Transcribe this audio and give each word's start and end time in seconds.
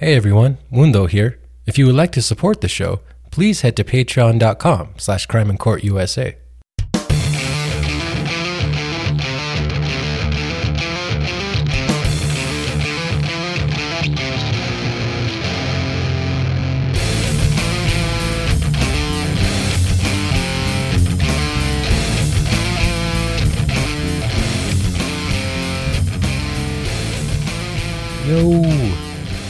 Hey 0.00 0.14
everyone, 0.14 0.58
Mundo 0.70 1.06
here. 1.06 1.40
If 1.66 1.76
you 1.76 1.84
would 1.86 1.96
like 1.96 2.12
to 2.12 2.22
support 2.22 2.60
the 2.60 2.68
show, 2.68 3.00
please 3.32 3.62
head 3.62 3.74
to 3.78 3.82
patreon.com 3.82 4.90
slash 4.96 5.26
crime 5.26 5.50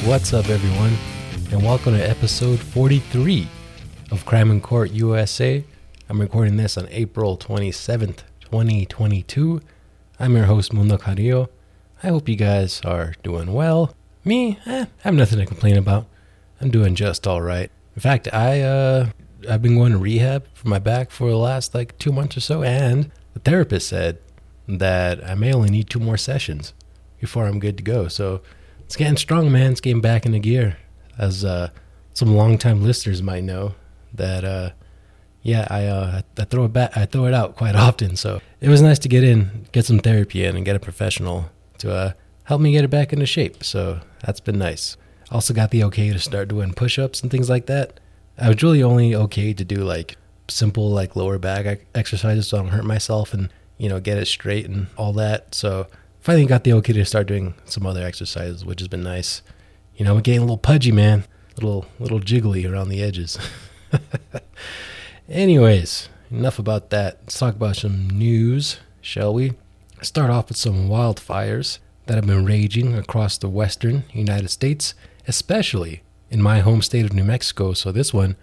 what's 0.09 0.32
up, 0.32 0.48
everyone, 0.48 0.96
and 1.52 1.62
welcome 1.62 1.93
to 1.93 2.00
episode 2.00 2.59
43 2.59 3.46
of 4.10 4.24
Crime 4.24 4.50
and 4.50 4.62
Court 4.62 4.91
USA. 4.92 5.62
I'm 6.09 6.19
recording 6.19 6.56
this 6.56 6.78
on 6.78 6.88
April 6.88 7.37
27th, 7.37 8.23
2022. 8.41 9.60
I'm 10.19 10.34
your 10.34 10.47
host, 10.47 10.73
Mundo 10.73 10.97
Carrillo. 10.97 11.50
I 12.02 12.06
hope 12.06 12.27
you 12.27 12.36
guys 12.36 12.80
are 12.86 13.16
doing 13.23 13.52
well. 13.52 13.95
Me, 14.24 14.59
eh, 14.64 14.86
I 14.86 15.02
have 15.02 15.12
nothing 15.12 15.41
to 15.41 15.45
complain 15.45 15.77
about. 15.77 16.06
I'm 16.59 16.70
doing 16.70 16.95
just 16.95 17.27
all 17.27 17.42
right. 17.42 17.70
In 17.95 18.00
fact, 18.00 18.33
I 18.33 18.62
uh, 18.62 19.11
I've 19.47 19.61
been 19.61 19.77
going 19.77 19.92
to 19.92 19.98
rehab 19.98 20.47
for 20.55 20.69
my 20.69 20.78
back 20.78 21.11
for 21.11 21.28
the 21.28 21.36
last 21.36 21.75
like 21.75 21.98
two 21.98 22.12
months 22.12 22.34
or 22.34 22.41
so, 22.41 22.62
and 22.62 23.11
the 23.34 23.41
therapist 23.41 23.88
said 23.88 24.20
that 24.66 25.22
I 25.22 25.34
may 25.34 25.52
only 25.52 25.69
need 25.69 25.91
two 25.91 26.00
more 26.00 26.16
sessions 26.16 26.72
before 27.20 27.47
I'm 27.47 27.61
good 27.61 27.77
to 27.77 27.83
go. 27.83 28.09
So 28.09 28.41
it's 28.88 28.97
getting 28.97 29.19
strong, 29.19 29.52
man. 29.52 29.73
It's 29.73 29.83
getting 29.83 30.01
back 30.01 30.24
into 30.24 30.38
gear. 30.38 30.78
As 31.19 31.45
uh, 31.45 31.69
some 32.15 32.34
longtime 32.34 32.83
listeners 32.83 33.23
might 33.23 33.45
know, 33.45 33.74
that 34.14 34.47
uh, 34.47 34.70
yeah, 35.42 35.67
I 35.69 35.84
uh, 35.84 36.22
I 36.39 36.44
throw 36.44 36.64
it 36.64 36.72
back, 36.72 36.97
I 36.97 37.05
throw 37.05 37.27
it 37.27 37.34
out 37.34 37.55
quite 37.55 37.75
often. 37.77 38.16
So 38.16 38.41
it 38.62 38.70
was 38.70 38.81
nice 38.81 38.98
to 39.00 39.09
get 39.11 39.25
in, 39.25 39.66
get 39.72 39.84
some 39.84 39.98
therapy 39.98 40.42
in, 40.42 40.56
and 40.56 40.64
get 40.64 40.75
a 40.75 40.81
professional 40.81 41.50
to 41.78 41.92
uh, 41.92 42.12
help 42.44 42.62
me 42.62 42.72
get 42.72 42.83
it 42.83 42.89
back 42.89 43.12
into 43.12 43.27
shape. 43.27 43.62
So 43.62 44.00
that's 44.25 44.41
been 44.41 44.59
nice. 44.59 44.97
Also 45.31 45.53
got 45.53 45.70
the 45.70 45.84
okay 45.84 46.11
to 46.11 46.19
start 46.19 46.48
doing 46.48 46.72
push-ups 46.72 47.20
and 47.20 47.31
things 47.31 47.50
like 47.50 47.66
that. 47.66 48.00
I 48.39 48.48
was 48.48 48.62
really 48.62 48.83
only 48.83 49.14
okay 49.14 49.53
to 49.53 49.64
do 49.66 49.84
like 49.84 50.16
simple 50.48 50.89
like 50.89 51.14
lower 51.14 51.39
back 51.39 51.81
exercises 51.94 52.48
so 52.48 52.56
I 52.56 52.62
don't 52.62 52.70
hurt 52.70 52.86
myself 52.86 53.34
and 53.34 53.50
you 53.77 53.91
know 53.91 54.00
get 54.00 54.16
it 54.16 54.28
straight 54.28 54.64
and 54.64 54.86
all 54.97 55.12
that. 55.12 55.55
So 55.55 55.89
finally 56.29 56.45
got 56.45 56.62
the 56.62 56.75
okay 56.75 56.93
to 56.93 57.07
start 57.07 57.27
doing 57.27 57.55
some 57.65 57.87
other 57.87 58.05
exercises, 58.05 58.62
which 58.62 58.81
has 58.81 58.89
been 58.89 59.03
nice. 59.03 59.41
You 59.97 60.05
know, 60.05 60.15
we're 60.15 60.21
getting 60.21 60.41
a 60.41 60.45
little 60.45 60.59
pudgy, 60.59 60.93
man, 60.93 61.25
a 61.53 61.55
little 61.55 61.87
little 61.98 62.21
jiggly 62.21 62.71
around 62.71 62.91
the 62.91 63.03
edges. 63.03 63.39
Anyways, 65.31 66.11
enough 66.31 66.59
about 66.59 66.91
that. 66.91 67.21
Let's 67.23 67.39
talk 67.39 67.55
about 67.55 67.77
some 67.77 68.11
news, 68.11 68.79
shall 69.01 69.33
we? 69.33 69.55
Start 70.03 70.29
off 70.29 70.51
with 70.51 70.59
some 70.59 70.91
wildfires 70.91 71.79
that 72.05 72.17
have 72.17 72.27
been 72.27 72.45
raging 72.45 72.95
across 72.95 73.39
the 73.39 73.49
western 73.49 74.05
United 74.12 74.51
States, 74.51 74.93
especially 75.27 76.03
in 76.31 76.43
my 76.43 76.59
home 76.59 76.83
state 76.83 77.06
of 77.06 77.15
New 77.15 77.25
Mexico. 77.25 77.73
So 77.73 77.91
this 77.91 78.12
one 78.12 78.37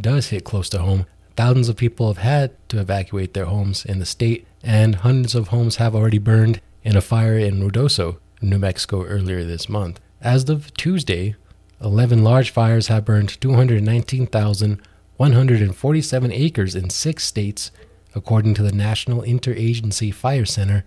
does 0.00 0.28
hit 0.28 0.44
close 0.44 0.68
to 0.68 0.78
home. 0.78 1.06
Thousands 1.36 1.68
of 1.68 1.76
people 1.76 2.06
have 2.06 2.18
had 2.18 2.52
to 2.68 2.78
evacuate 2.78 3.34
their 3.34 3.46
homes 3.46 3.84
in 3.84 3.98
the 3.98 4.06
state, 4.06 4.46
and 4.62 4.94
hundreds 4.94 5.34
of 5.34 5.48
homes 5.48 5.76
have 5.76 5.96
already 5.96 6.18
burned 6.18 6.60
in 6.84 6.96
a 6.96 7.00
fire 7.00 7.38
in 7.38 7.60
Ruidoso, 7.60 8.18
New 8.40 8.58
Mexico, 8.58 9.04
earlier 9.04 9.44
this 9.44 9.68
month. 9.68 10.00
As 10.20 10.48
of 10.48 10.74
Tuesday, 10.74 11.36
11 11.80 12.22
large 12.22 12.50
fires 12.50 12.86
have 12.88 13.04
burned 13.04 13.40
219,147 13.40 16.32
acres 16.32 16.74
in 16.74 16.90
six 16.90 17.24
states, 17.24 17.70
according 18.14 18.54
to 18.54 18.62
the 18.62 18.72
National 18.72 19.22
Interagency 19.22 20.14
Fire 20.14 20.44
Center, 20.44 20.84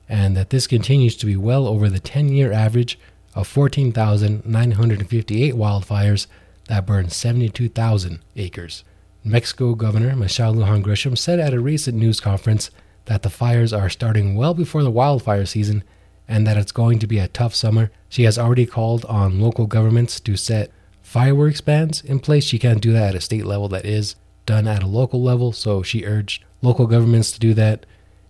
and 0.08 0.38
that 0.38 0.52
this 0.52 0.68
continues 0.68 1.18
to 1.18 1.26
be 1.26 1.36
well 1.36 1.68
over 1.68 1.90
the 1.90 2.00
10 2.00 2.30
year 2.30 2.54
average 2.54 2.98
of 3.34 3.48
14,958 3.48 5.54
wildfires 5.54 6.28
that 6.68 6.86
burned 6.86 7.12
72,000 7.12 8.20
acres. 8.36 8.84
Mexico 9.24 9.76
Governor 9.76 10.16
Michelle 10.16 10.56
Lujan 10.56 10.84
Grisham 10.84 11.18
said 11.18 11.40
at 11.40 11.54
a 11.54 11.60
recent 11.60 11.98
news 11.98 12.20
conference 12.20 12.72
that 13.06 13.22
the 13.22 13.30
fires 13.30 13.74
are 13.74 13.90
starting 13.90 14.36
well 14.36 14.54
before 14.54 14.84
the 14.84 14.92
wildfire 14.92 15.46
season 15.46 15.84
and 16.28 16.48
that 16.48 16.58
it's 16.58 16.72
going 16.72 17.00
to 17.00 17.08
be 17.08 17.20
a 17.20 17.28
tough 17.28 17.54
summer. 17.54 17.92
She 18.10 18.24
has 18.24 18.38
already 18.38 18.66
called 18.66 19.06
on 19.06 19.40
local 19.40 19.68
governments 19.68 20.20
to 20.22 20.36
set 20.36 20.72
fireworks 21.02 21.62
bans 21.62 22.04
in 22.04 22.20
place. 22.20 22.44
She 22.44 22.58
can't 22.58 22.82
do 22.82 22.94
that 22.94 23.10
at 23.10 23.16
a 23.16 23.22
state 23.22 23.46
level, 23.46 23.68
that 23.70 23.86
is 23.86 24.16
done 24.46 24.68
at 24.68 24.84
a 24.84 24.88
local 24.88 25.22
level. 25.22 25.52
So 25.52 25.84
she 25.84 26.06
urged 26.06 26.44
local 26.62 26.88
governments 26.88 27.32
to 27.34 27.40
do 27.40 27.54
that. 27.56 27.86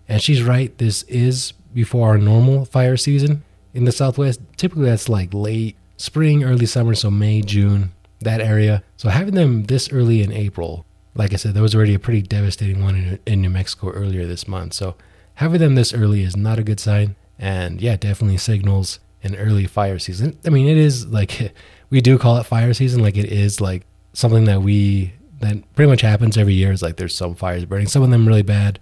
And 0.08 0.20
she's 0.20 0.42
right, 0.42 0.76
this 0.78 1.04
is 1.04 1.52
before 1.72 2.08
our 2.08 2.18
normal 2.18 2.64
fire 2.64 2.96
season 2.96 3.44
in 3.74 3.84
the 3.84 3.92
Southwest, 3.92 4.40
typically 4.56 4.86
that's 4.86 5.08
like 5.08 5.32
late 5.32 5.76
spring, 5.96 6.44
early 6.44 6.66
summer, 6.66 6.94
so 6.94 7.10
May, 7.10 7.42
June, 7.42 7.92
that 8.20 8.40
area. 8.40 8.82
So 8.96 9.08
having 9.08 9.34
them 9.34 9.64
this 9.64 9.90
early 9.92 10.22
in 10.22 10.32
April, 10.32 10.84
like 11.14 11.32
I 11.32 11.36
said, 11.36 11.54
there 11.54 11.62
was 11.62 11.74
already 11.74 11.94
a 11.94 11.98
pretty 11.98 12.22
devastating 12.22 12.82
one 12.82 12.96
in, 12.96 13.18
in 13.26 13.40
New 13.42 13.50
Mexico 13.50 13.90
earlier 13.90 14.26
this 14.26 14.48
month. 14.48 14.74
So 14.74 14.94
having 15.34 15.60
them 15.60 15.74
this 15.74 15.92
early 15.92 16.22
is 16.22 16.36
not 16.36 16.58
a 16.58 16.62
good 16.62 16.80
sign. 16.80 17.16
And 17.38 17.80
yeah, 17.80 17.96
definitely 17.96 18.38
signals 18.38 19.00
an 19.22 19.36
early 19.36 19.66
fire 19.66 19.98
season. 19.98 20.38
I 20.44 20.50
mean, 20.50 20.68
it 20.68 20.76
is 20.76 21.06
like 21.06 21.54
we 21.90 22.00
do 22.00 22.18
call 22.18 22.38
it 22.38 22.44
fire 22.44 22.74
season, 22.74 23.02
like 23.02 23.16
it 23.16 23.26
is 23.26 23.60
like 23.60 23.86
something 24.12 24.44
that 24.44 24.62
we 24.62 25.12
that 25.40 25.74
pretty 25.74 25.90
much 25.90 26.00
happens 26.00 26.36
every 26.36 26.54
year. 26.54 26.72
Is 26.72 26.82
like 26.82 26.96
there's 26.96 27.14
some 27.14 27.34
fires 27.34 27.64
burning, 27.64 27.88
some 27.88 28.02
of 28.02 28.10
them 28.10 28.26
really 28.26 28.42
bad, 28.42 28.78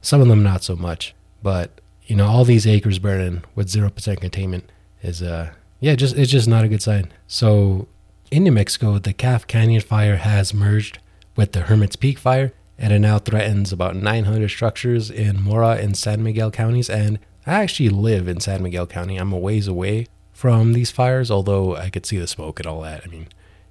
some 0.00 0.20
of 0.20 0.28
them 0.28 0.42
not 0.42 0.62
so 0.62 0.76
much. 0.76 1.14
But 1.42 1.80
you 2.06 2.16
know, 2.16 2.26
all 2.26 2.44
these 2.44 2.66
acres 2.66 2.98
burning 2.98 3.42
with 3.54 3.68
0% 3.68 4.20
containment 4.20 4.70
is, 5.02 5.22
uh, 5.22 5.52
yeah, 5.80 5.94
just 5.94 6.16
it's 6.16 6.30
just 6.30 6.48
not 6.48 6.64
a 6.64 6.68
good 6.68 6.82
sign. 6.82 7.12
So 7.26 7.88
in 8.30 8.44
New 8.44 8.52
Mexico, 8.52 8.98
the 8.98 9.12
Calf 9.12 9.46
Canyon 9.46 9.80
fire 9.80 10.16
has 10.16 10.52
merged 10.52 10.98
with 11.36 11.52
the 11.52 11.62
Hermit's 11.62 11.96
Peak 11.96 12.18
fire, 12.18 12.52
and 12.78 12.92
it 12.92 12.98
now 12.98 13.18
threatens 13.18 13.72
about 13.72 13.96
900 13.96 14.48
structures 14.48 15.10
in 15.10 15.42
Mora 15.42 15.76
and 15.76 15.96
San 15.96 16.22
Miguel 16.22 16.50
counties. 16.50 16.90
And 16.90 17.18
I 17.46 17.62
actually 17.62 17.88
live 17.88 18.28
in 18.28 18.40
San 18.40 18.62
Miguel 18.62 18.86
County. 18.86 19.16
I'm 19.16 19.32
a 19.32 19.38
ways 19.38 19.68
away 19.68 20.06
from 20.32 20.72
these 20.72 20.90
fires, 20.90 21.30
although 21.30 21.76
I 21.76 21.90
could 21.90 22.06
see 22.06 22.18
the 22.18 22.26
smoke 22.26 22.60
and 22.60 22.66
all 22.66 22.82
that. 22.82 23.02
I 23.04 23.08
mean, 23.08 23.28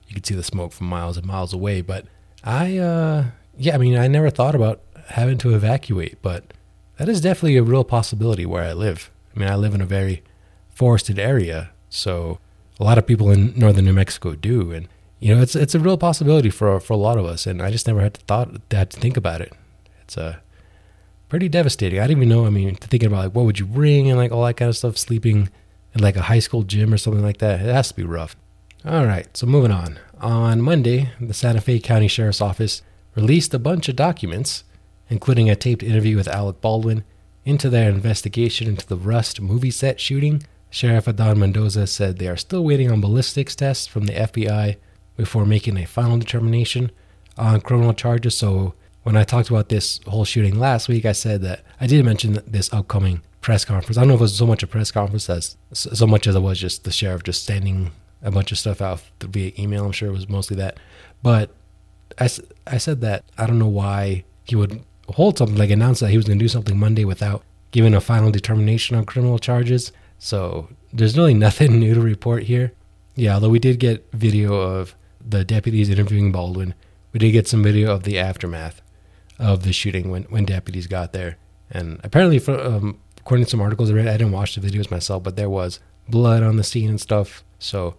you 0.07 0.15
could 0.15 0.25
see 0.25 0.35
the 0.35 0.43
smoke 0.43 0.71
from 0.71 0.87
miles 0.87 1.17
and 1.17 1.25
miles 1.25 1.53
away. 1.53 1.81
But 1.81 2.05
I, 2.43 2.77
uh, 2.77 3.25
yeah, 3.57 3.75
I 3.75 3.77
mean, 3.77 3.97
I 3.97 4.07
never 4.07 4.29
thought 4.29 4.55
about 4.55 4.81
having 5.07 5.37
to 5.39 5.53
evacuate, 5.53 6.21
but 6.21 6.53
that 6.97 7.09
is 7.09 7.21
definitely 7.21 7.57
a 7.57 7.63
real 7.63 7.83
possibility 7.83 8.45
where 8.45 8.63
I 8.63 8.73
live. 8.73 9.11
I 9.35 9.39
mean, 9.39 9.49
I 9.49 9.55
live 9.55 9.73
in 9.73 9.81
a 9.81 9.85
very 9.85 10.23
forested 10.69 11.17
area, 11.17 11.71
so 11.89 12.39
a 12.79 12.83
lot 12.83 12.97
of 12.97 13.07
people 13.07 13.31
in 13.31 13.57
northern 13.57 13.85
New 13.85 13.93
Mexico 13.93 14.35
do, 14.35 14.71
and 14.71 14.87
you 15.19 15.33
know, 15.33 15.41
it's 15.41 15.55
it's 15.55 15.75
a 15.75 15.79
real 15.79 15.97
possibility 15.97 16.49
for 16.49 16.79
for 16.79 16.93
a 16.93 16.97
lot 16.97 17.17
of 17.17 17.25
us. 17.25 17.47
And 17.47 17.61
I 17.61 17.71
just 17.71 17.87
never 17.87 18.01
had 18.01 18.15
to 18.15 18.21
thought 18.21 18.49
had 18.71 18.91
to 18.91 18.99
think 18.99 19.17
about 19.17 19.41
it. 19.41 19.53
It's 20.01 20.17
a 20.17 20.23
uh, 20.23 20.35
pretty 21.29 21.49
devastating. 21.49 21.99
I 21.99 22.07
didn't 22.07 22.23
even 22.23 22.29
know. 22.29 22.45
I 22.45 22.49
mean, 22.49 22.75
to 22.75 22.87
thinking 22.87 23.07
about 23.07 23.25
like 23.25 23.35
what 23.35 23.45
would 23.45 23.59
you 23.59 23.65
bring 23.65 24.09
and 24.09 24.17
like 24.17 24.31
all 24.31 24.45
that 24.45 24.57
kind 24.57 24.69
of 24.69 24.77
stuff. 24.77 24.97
Sleeping 24.97 25.49
in 25.93 26.01
like 26.01 26.15
a 26.15 26.23
high 26.23 26.39
school 26.39 26.63
gym 26.63 26.93
or 26.93 26.97
something 26.97 27.23
like 27.23 27.37
that. 27.37 27.61
It 27.61 27.73
has 27.73 27.89
to 27.89 27.95
be 27.95 28.03
rough. 28.03 28.35
All 28.85 29.05
right, 29.05 29.35
so 29.37 29.47
moving 29.47 29.71
on. 29.71 29.97
On 30.19 30.61
Monday, 30.61 31.11
the 31.21 31.33
Santa 31.33 31.61
Fe 31.61 31.79
County 31.79 32.09
Sheriff's 32.09 32.41
Office 32.41 32.81
released 33.15 33.53
a 33.53 33.59
bunch 33.59 33.87
of 33.87 33.95
documents 33.95 34.65
including 35.09 35.49
a 35.49 35.55
taped 35.55 35.83
interview 35.83 36.15
with 36.15 36.27
Alec 36.27 36.61
Baldwin, 36.61 37.03
into 37.45 37.69
their 37.69 37.89
investigation 37.89 38.67
into 38.67 38.87
the 38.87 38.95
Rust 38.95 39.41
movie 39.41 39.71
set 39.71 39.99
shooting. 39.99 40.43
Sheriff 40.69 41.07
Adan 41.07 41.39
Mendoza 41.39 41.85
said 41.87 42.17
they 42.17 42.27
are 42.27 42.37
still 42.37 42.63
waiting 42.63 42.91
on 42.91 43.01
ballistics 43.01 43.55
tests 43.55 43.85
from 43.85 44.05
the 44.05 44.13
FBI 44.13 44.77
before 45.17 45.45
making 45.45 45.77
a 45.77 45.85
final 45.85 46.17
determination 46.17 46.91
on 47.37 47.61
criminal 47.61 47.93
charges. 47.93 48.35
So 48.35 48.73
when 49.03 49.17
I 49.17 49.23
talked 49.23 49.49
about 49.49 49.69
this 49.69 49.99
whole 50.07 50.25
shooting 50.25 50.57
last 50.57 50.87
week, 50.87 51.05
I 51.05 51.11
said 51.11 51.41
that 51.41 51.61
I 51.79 51.87
did 51.87 52.03
mention 52.05 52.39
this 52.47 52.73
upcoming 52.73 53.21
press 53.41 53.65
conference. 53.65 53.97
I 53.97 54.01
don't 54.01 54.07
know 54.07 54.15
if 54.15 54.21
it 54.21 54.23
was 54.23 54.37
so 54.37 54.47
much 54.47 54.63
a 54.63 54.67
press 54.67 54.89
conference 54.89 55.29
as 55.29 55.57
so 55.73 56.07
much 56.07 56.25
as 56.27 56.35
it 56.35 56.39
was 56.39 56.59
just 56.59 56.85
the 56.85 56.91
sheriff 56.91 57.23
just 57.23 57.45
sending 57.45 57.91
a 58.21 58.31
bunch 58.31 58.51
of 58.51 58.57
stuff 58.57 58.81
out 58.81 59.03
via 59.19 59.51
email. 59.59 59.85
I'm 59.85 59.91
sure 59.91 60.07
it 60.09 60.13
was 60.13 60.29
mostly 60.29 60.55
that. 60.57 60.79
But 61.21 61.51
I, 62.19 62.29
I 62.65 62.77
said 62.77 63.01
that 63.01 63.25
I 63.37 63.45
don't 63.45 63.59
know 63.59 63.67
why 63.67 64.23
he 64.45 64.55
would 64.55 64.81
hold 65.09 65.37
something 65.37 65.57
like 65.57 65.69
announce 65.69 65.99
that 65.99 66.09
he 66.09 66.17
was 66.17 66.25
going 66.25 66.39
to 66.39 66.43
do 66.43 66.49
something 66.49 66.77
Monday 66.77 67.05
without 67.05 67.43
giving 67.71 67.93
a 67.93 68.01
final 68.01 68.31
determination 68.31 68.95
on 68.95 69.05
criminal 69.05 69.39
charges. 69.39 69.91
So 70.19 70.69
there's 70.91 71.17
really 71.17 71.33
nothing 71.33 71.79
new 71.79 71.93
to 71.93 72.01
report 72.01 72.43
here. 72.43 72.71
Yeah, 73.15 73.35
although 73.35 73.49
we 73.49 73.59
did 73.59 73.79
get 73.79 74.07
video 74.13 74.53
of 74.55 74.95
the 75.25 75.43
deputies 75.43 75.89
interviewing 75.89 76.31
Baldwin, 76.31 76.73
we 77.11 77.19
did 77.19 77.31
get 77.31 77.47
some 77.47 77.63
video 77.63 77.91
of 77.91 78.03
the 78.03 78.17
aftermath 78.17 78.81
of 79.39 79.63
the 79.63 79.73
shooting 79.73 80.09
when, 80.09 80.23
when 80.23 80.45
deputies 80.45 80.87
got 80.87 81.13
there. 81.13 81.37
And 81.69 81.99
apparently, 82.03 82.39
um, 82.53 82.99
according 83.19 83.45
to 83.45 83.49
some 83.49 83.61
articles 83.61 83.89
I 83.89 83.93
read, 83.93 84.07
I 84.07 84.17
didn't 84.17 84.31
watch 84.31 84.55
the 84.55 84.67
videos 84.67 84.91
myself, 84.91 85.23
but 85.23 85.35
there 85.35 85.49
was 85.49 85.79
blood 86.07 86.43
on 86.43 86.57
the 86.57 86.63
scene 86.63 86.89
and 86.89 86.99
stuff. 86.99 87.43
So, 87.59 87.95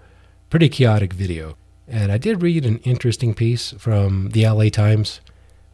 pretty 0.51 0.69
chaotic 0.69 1.13
video. 1.13 1.57
And 1.87 2.11
I 2.11 2.19
did 2.19 2.43
read 2.43 2.65
an 2.65 2.79
interesting 2.79 3.35
piece 3.35 3.73
from 3.73 4.31
the 4.31 4.47
LA 4.47 4.69
Times. 4.69 5.21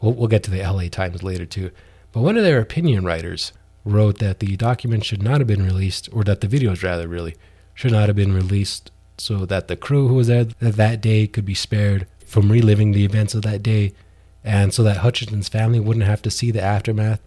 We'll, 0.01 0.13
we'll 0.13 0.27
get 0.27 0.43
to 0.43 0.51
the 0.51 0.61
LA 0.61 0.87
Times 0.89 1.23
later, 1.23 1.45
too. 1.45 1.71
But 2.11 2.21
one 2.21 2.37
of 2.37 2.43
their 2.43 2.59
opinion 2.59 3.05
writers 3.05 3.53
wrote 3.85 4.19
that 4.19 4.39
the 4.39 4.55
document 4.57 5.05
should 5.05 5.23
not 5.23 5.39
have 5.39 5.47
been 5.47 5.65
released, 5.65 6.09
or 6.11 6.23
that 6.25 6.41
the 6.41 6.47
videos, 6.47 6.83
rather, 6.83 7.07
really, 7.07 7.35
should 7.73 7.91
not 7.91 8.09
have 8.09 8.15
been 8.15 8.33
released 8.33 8.91
so 9.17 9.45
that 9.45 9.67
the 9.67 9.75
crew 9.75 10.07
who 10.07 10.15
was 10.15 10.27
there 10.27 10.45
that 10.45 11.01
day 11.01 11.27
could 11.27 11.45
be 11.45 11.53
spared 11.53 12.07
from 12.25 12.51
reliving 12.51 12.91
the 12.91 13.05
events 13.05 13.35
of 13.35 13.43
that 13.43 13.61
day 13.61 13.93
and 14.43 14.73
so 14.73 14.83
that 14.83 14.97
Hutchinson's 14.97 15.49
family 15.49 15.79
wouldn't 15.79 16.05
have 16.05 16.21
to 16.23 16.31
see 16.31 16.51
the 16.51 16.61
aftermath 16.61 17.21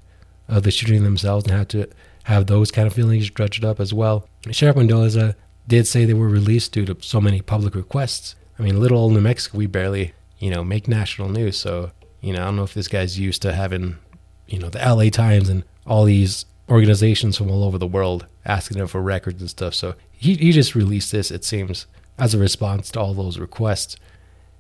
of 0.48 0.64
the 0.64 0.70
shooting 0.70 1.04
themselves 1.04 1.44
and 1.44 1.52
have 1.52 1.68
to 1.68 1.88
have 2.24 2.46
those 2.46 2.70
kind 2.70 2.86
of 2.86 2.92
feelings 2.92 3.30
dredged 3.30 3.64
up 3.64 3.78
as 3.78 3.94
well. 3.94 4.28
Sheriff 4.50 4.76
Mendoza 4.76 5.36
did 5.68 5.86
say 5.86 6.04
they 6.04 6.14
were 6.14 6.28
released 6.28 6.72
due 6.72 6.86
to 6.86 6.96
so 7.00 7.20
many 7.20 7.40
public 7.40 7.74
requests. 7.74 8.34
I 8.58 8.62
mean, 8.62 8.80
little 8.80 8.98
old 8.98 9.12
New 9.12 9.20
Mexico, 9.20 9.58
we 9.58 9.66
barely, 9.66 10.12
you 10.38 10.50
know, 10.50 10.64
make 10.64 10.88
national 10.88 11.28
news. 11.28 11.56
So, 11.58 11.92
you 12.24 12.32
know, 12.32 12.40
I 12.40 12.44
don't 12.46 12.56
know 12.56 12.62
if 12.62 12.74
this 12.74 12.88
guy's 12.88 13.18
used 13.18 13.42
to 13.42 13.52
having, 13.52 13.98
you 14.46 14.58
know, 14.58 14.70
the 14.70 14.78
LA 14.78 15.10
Times 15.10 15.50
and 15.50 15.62
all 15.86 16.04
these 16.04 16.46
organizations 16.70 17.36
from 17.36 17.50
all 17.50 17.62
over 17.64 17.76
the 17.76 17.86
world 17.86 18.26
asking 18.46 18.78
him 18.78 18.86
for 18.86 19.02
records 19.02 19.42
and 19.42 19.50
stuff. 19.50 19.74
So 19.74 19.94
he, 20.10 20.34
he 20.34 20.50
just 20.50 20.74
released 20.74 21.12
this, 21.12 21.30
it 21.30 21.44
seems, 21.44 21.86
as 22.18 22.32
a 22.32 22.38
response 22.38 22.90
to 22.92 23.00
all 23.00 23.12
those 23.12 23.38
requests. 23.38 23.96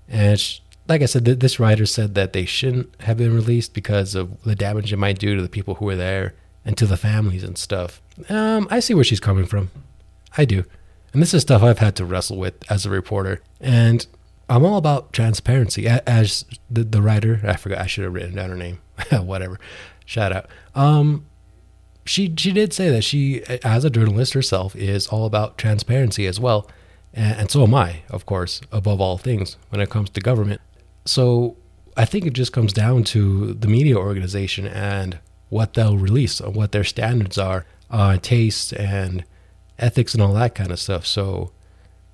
And 0.08 0.60
like 0.86 1.00
I 1.00 1.06
said, 1.06 1.24
th- 1.24 1.38
this 1.38 1.58
writer 1.58 1.86
said 1.86 2.14
that 2.14 2.34
they 2.34 2.44
shouldn't 2.44 3.00
have 3.00 3.16
been 3.16 3.34
released 3.34 3.72
because 3.72 4.14
of 4.14 4.42
the 4.42 4.54
damage 4.54 4.92
it 4.92 4.98
might 4.98 5.18
do 5.18 5.34
to 5.34 5.42
the 5.42 5.48
people 5.48 5.76
who 5.76 5.86
were 5.86 5.96
there 5.96 6.34
and 6.66 6.76
to 6.76 6.86
the 6.86 6.98
families 6.98 7.44
and 7.44 7.56
stuff. 7.56 8.02
Um, 8.28 8.68
I 8.70 8.80
see 8.80 8.92
where 8.92 9.04
she's 9.04 9.20
coming 9.20 9.46
from. 9.46 9.70
I 10.36 10.44
do. 10.44 10.64
And 11.14 11.22
this 11.22 11.32
is 11.32 11.42
stuff 11.42 11.62
I've 11.62 11.78
had 11.78 11.96
to 11.96 12.04
wrestle 12.04 12.36
with 12.36 12.70
as 12.70 12.84
a 12.84 12.90
reporter. 12.90 13.40
And 13.58 14.06
I'm 14.48 14.64
all 14.64 14.76
about 14.76 15.12
transparency. 15.12 15.86
As 15.86 16.44
the, 16.70 16.84
the 16.84 17.00
writer, 17.00 17.40
I 17.44 17.56
forgot, 17.56 17.78
I 17.78 17.86
should 17.86 18.04
have 18.04 18.14
written 18.14 18.36
down 18.36 18.50
her 18.50 18.56
name. 18.56 18.80
Whatever. 19.10 19.58
Shout 20.04 20.32
out. 20.32 20.46
Um, 20.74 21.26
she 22.04 22.34
she 22.36 22.52
did 22.52 22.72
say 22.72 22.90
that 22.90 23.02
she, 23.02 23.42
as 23.64 23.84
a 23.84 23.90
journalist 23.90 24.34
herself, 24.34 24.76
is 24.76 25.06
all 25.06 25.24
about 25.24 25.56
transparency 25.56 26.26
as 26.26 26.38
well. 26.38 26.68
And, 27.14 27.40
and 27.40 27.50
so 27.50 27.62
am 27.62 27.74
I, 27.74 28.02
of 28.10 28.26
course, 28.26 28.60
above 28.70 29.00
all 29.00 29.16
things 29.16 29.56
when 29.70 29.80
it 29.80 29.88
comes 29.90 30.10
to 30.10 30.20
government. 30.20 30.60
So 31.06 31.56
I 31.96 32.04
think 32.04 32.26
it 32.26 32.32
just 32.32 32.52
comes 32.52 32.72
down 32.72 33.04
to 33.04 33.54
the 33.54 33.68
media 33.68 33.96
organization 33.96 34.66
and 34.66 35.18
what 35.48 35.74
they'll 35.74 35.96
release, 35.98 36.40
what 36.40 36.72
their 36.72 36.84
standards 36.84 37.38
are 37.38 37.64
uh, 37.90 38.18
taste 38.20 38.72
and 38.72 39.24
ethics 39.78 40.14
and 40.14 40.22
all 40.22 40.34
that 40.34 40.54
kind 40.54 40.70
of 40.70 40.80
stuff. 40.80 41.06
So 41.06 41.52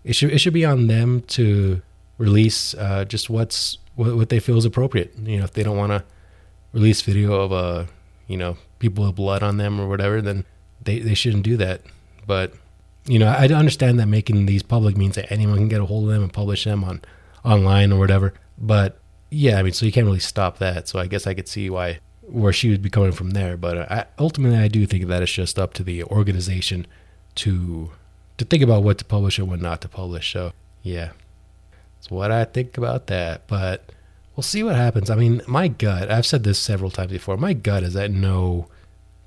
it 0.05 0.15
should 0.15 0.31
it 0.31 0.39
should 0.39 0.55
be 0.55 0.65
on 0.65 0.87
them 0.87 1.23
to 1.23 1.83
release 2.21 2.75
uh, 2.75 3.05
just 3.07 3.31
what's 3.31 3.79
what, 3.97 4.15
what 4.15 4.29
they 4.29 4.39
feel 4.39 4.59
is 4.59 4.65
appropriate. 4.65 5.17
You 5.19 5.39
know, 5.39 5.45
if 5.45 5.53
they 5.53 5.63
don't 5.63 5.77
want 5.77 5.91
to 5.91 6.05
release 6.73 7.01
video 7.03 7.33
of 7.33 7.51
a 7.51 7.55
uh, 7.55 7.87
you 8.29 8.37
know 8.37 8.59
people 8.79 9.05
with 9.07 9.17
blood 9.17 9.43
on 9.43 9.57
them 9.57 9.81
or 9.81 9.89
whatever, 9.89 10.23
then 10.23 10.45
they 10.81 11.01
they 11.01 11.15
shouldn't 11.15 11.43
do 11.43 11.57
that. 11.57 11.81
But 12.27 12.53
you 13.07 13.19
know, 13.19 13.27
I 13.27 13.49
understand 13.49 13.99
that 13.99 14.07
making 14.07 14.47
these 14.47 14.63
public 14.63 14.97
means 14.97 15.17
that 15.17 15.33
anyone 15.33 15.57
can 15.57 15.69
get 15.69 15.81
a 15.81 15.87
hold 15.87 16.05
of 16.05 16.15
them 16.15 16.23
and 16.23 16.33
publish 16.33 16.65
them 16.65 16.85
on 16.85 17.01
online 17.45 17.93
or 17.93 17.99
whatever. 17.99 18.35
But 18.59 19.01
yeah, 19.31 19.59
I 19.59 19.63
mean, 19.63 19.73
so 19.73 19.87
you 19.87 19.93
can't 19.93 20.07
really 20.07 20.21
stop 20.21 20.59
that. 20.59 20.87
So 20.89 20.99
I 20.99 21.07
guess 21.07 21.27
I 21.27 21.35
could 21.35 21.49
see 21.49 21.71
why 21.71 22.01
where 22.23 22.53
she 22.53 22.71
would 22.71 22.83
be 22.83 22.91
coming 22.91 23.13
from 23.13 23.31
there. 23.31 23.57
But 23.57 23.91
I, 23.91 24.07
ultimately, 24.19 24.59
I 24.59 24.69
do 24.69 24.87
think 24.87 25.07
that 25.07 25.23
it's 25.23 25.33
just 25.33 25.59
up 25.59 25.73
to 25.75 25.83
the 25.83 26.05
organization 26.05 26.87
to 27.37 27.91
to 28.37 28.45
think 28.45 28.63
about 28.63 28.83
what 28.83 28.99
to 28.99 29.05
publish 29.05 29.39
and 29.39 29.49
what 29.49 29.61
not 29.61 29.81
to 29.81 29.89
publish. 29.89 30.33
So 30.33 30.53
yeah, 30.83 31.13
that's 32.01 32.11
what 32.11 32.33
I 32.33 32.45
think 32.45 32.79
about 32.79 33.09
that. 33.09 33.47
But 33.47 33.93
we'll 34.35 34.43
see 34.43 34.63
what 34.63 34.75
happens. 34.75 35.11
I 35.11 35.17
mean, 35.17 35.43
my 35.47 35.69
gut. 35.69 36.11
I've 36.11 36.25
said 36.25 36.45
this 36.45 36.59
several 36.59 36.91
times 36.91 37.13
before. 37.13 37.37
My 37.37 37.53
gut 37.53 37.83
is 37.83 37.93
that 37.93 38.11
no 38.11 38.69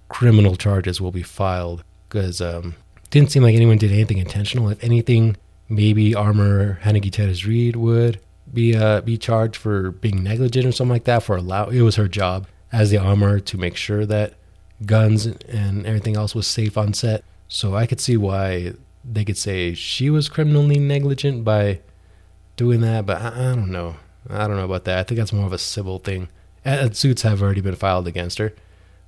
criminal 0.09 0.55
charges 0.55 0.99
will 0.99 1.11
be 1.11 1.21
filed 1.21 1.83
because 2.09 2.41
um, 2.41 2.73
didn't 3.11 3.31
seem 3.31 3.43
like 3.43 3.53
anyone 3.53 3.77
did 3.77 3.91
anything 3.91 4.17
intentional. 4.17 4.69
If 4.69 4.83
anything, 4.83 5.37
maybe 5.69 6.15
Armor 6.15 6.79
Hannah 6.81 6.99
Gutierrez-Reed 6.99 7.75
would 7.75 8.19
be 8.51 8.75
uh, 8.75 9.01
be 9.01 9.19
charged 9.19 9.55
for 9.55 9.91
being 9.91 10.23
negligent 10.23 10.65
or 10.65 10.71
something 10.71 10.93
like 10.93 11.05
that 11.05 11.23
for 11.23 11.37
allow 11.37 11.67
it 11.67 11.81
was 11.81 11.95
her 11.95 12.07
job 12.07 12.47
as 12.71 12.89
the 12.89 12.97
armor 12.97 13.39
to 13.39 13.57
make 13.57 13.75
sure 13.75 14.05
that 14.05 14.33
guns 14.85 15.27
and 15.27 15.85
everything 15.85 16.15
else 16.17 16.33
was 16.33 16.47
safe 16.47 16.75
on 16.75 16.93
set. 16.93 17.23
So 17.47 17.75
I 17.75 17.85
could 17.85 18.01
see 18.01 18.17
why 18.17 18.73
they 19.05 19.23
could 19.23 19.37
say 19.37 19.75
she 19.75 20.09
was 20.09 20.27
criminally 20.27 20.79
negligent 20.79 21.43
by 21.43 21.81
doing 22.55 22.81
that, 22.81 23.05
but 23.05 23.21
I, 23.21 23.27
I 23.29 23.55
don't 23.55 23.71
know. 23.71 23.95
I 24.29 24.47
don't 24.47 24.57
know 24.57 24.65
about 24.65 24.85
that. 24.85 24.99
I 24.99 25.03
think 25.03 25.17
that's 25.17 25.33
more 25.33 25.45
of 25.45 25.53
a 25.53 25.57
civil 25.57 25.99
thing. 25.99 26.29
And 26.63 26.91
uh, 26.91 26.93
suits 26.93 27.23
have 27.23 27.41
already 27.41 27.61
been 27.61 27.75
filed 27.75 28.07
against 28.07 28.37
her 28.37 28.53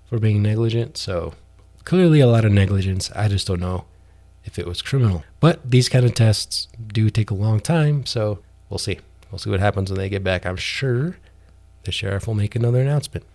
for 0.10 0.20
being 0.20 0.42
negligent, 0.42 0.98
so 0.98 1.34
clearly 1.84 2.20
a 2.20 2.28
lot 2.28 2.46
of 2.46 2.52
negligence. 2.52 3.12
I 3.16 3.28
just 3.28 3.48
don't 3.48 3.62
know 3.62 3.86
if 4.44 4.60
it 4.60 4.68
was 4.68 4.82
criminal. 4.82 5.24
But 5.40 5.70
these 5.70 5.90
kind 5.90 6.06
of 6.06 6.14
tests 6.14 6.68
do 6.88 7.10
take 7.10 7.32
a 7.32 7.36
long 7.36 7.60
time, 7.60 8.06
so 8.06 8.40
we'll 8.70 8.78
see. 8.78 9.00
We'll 9.32 9.40
see 9.40 9.50
what 9.50 9.60
happens 9.60 9.90
when 9.90 10.00
they 10.00 10.10
get 10.10 10.24
back. 10.24 10.46
I'm 10.46 10.58
sure 10.58 11.18
the 11.84 11.92
sheriff 11.92 12.28
will 12.28 12.36
make 12.36 12.56
another 12.56 12.82
announcement. 12.82 13.26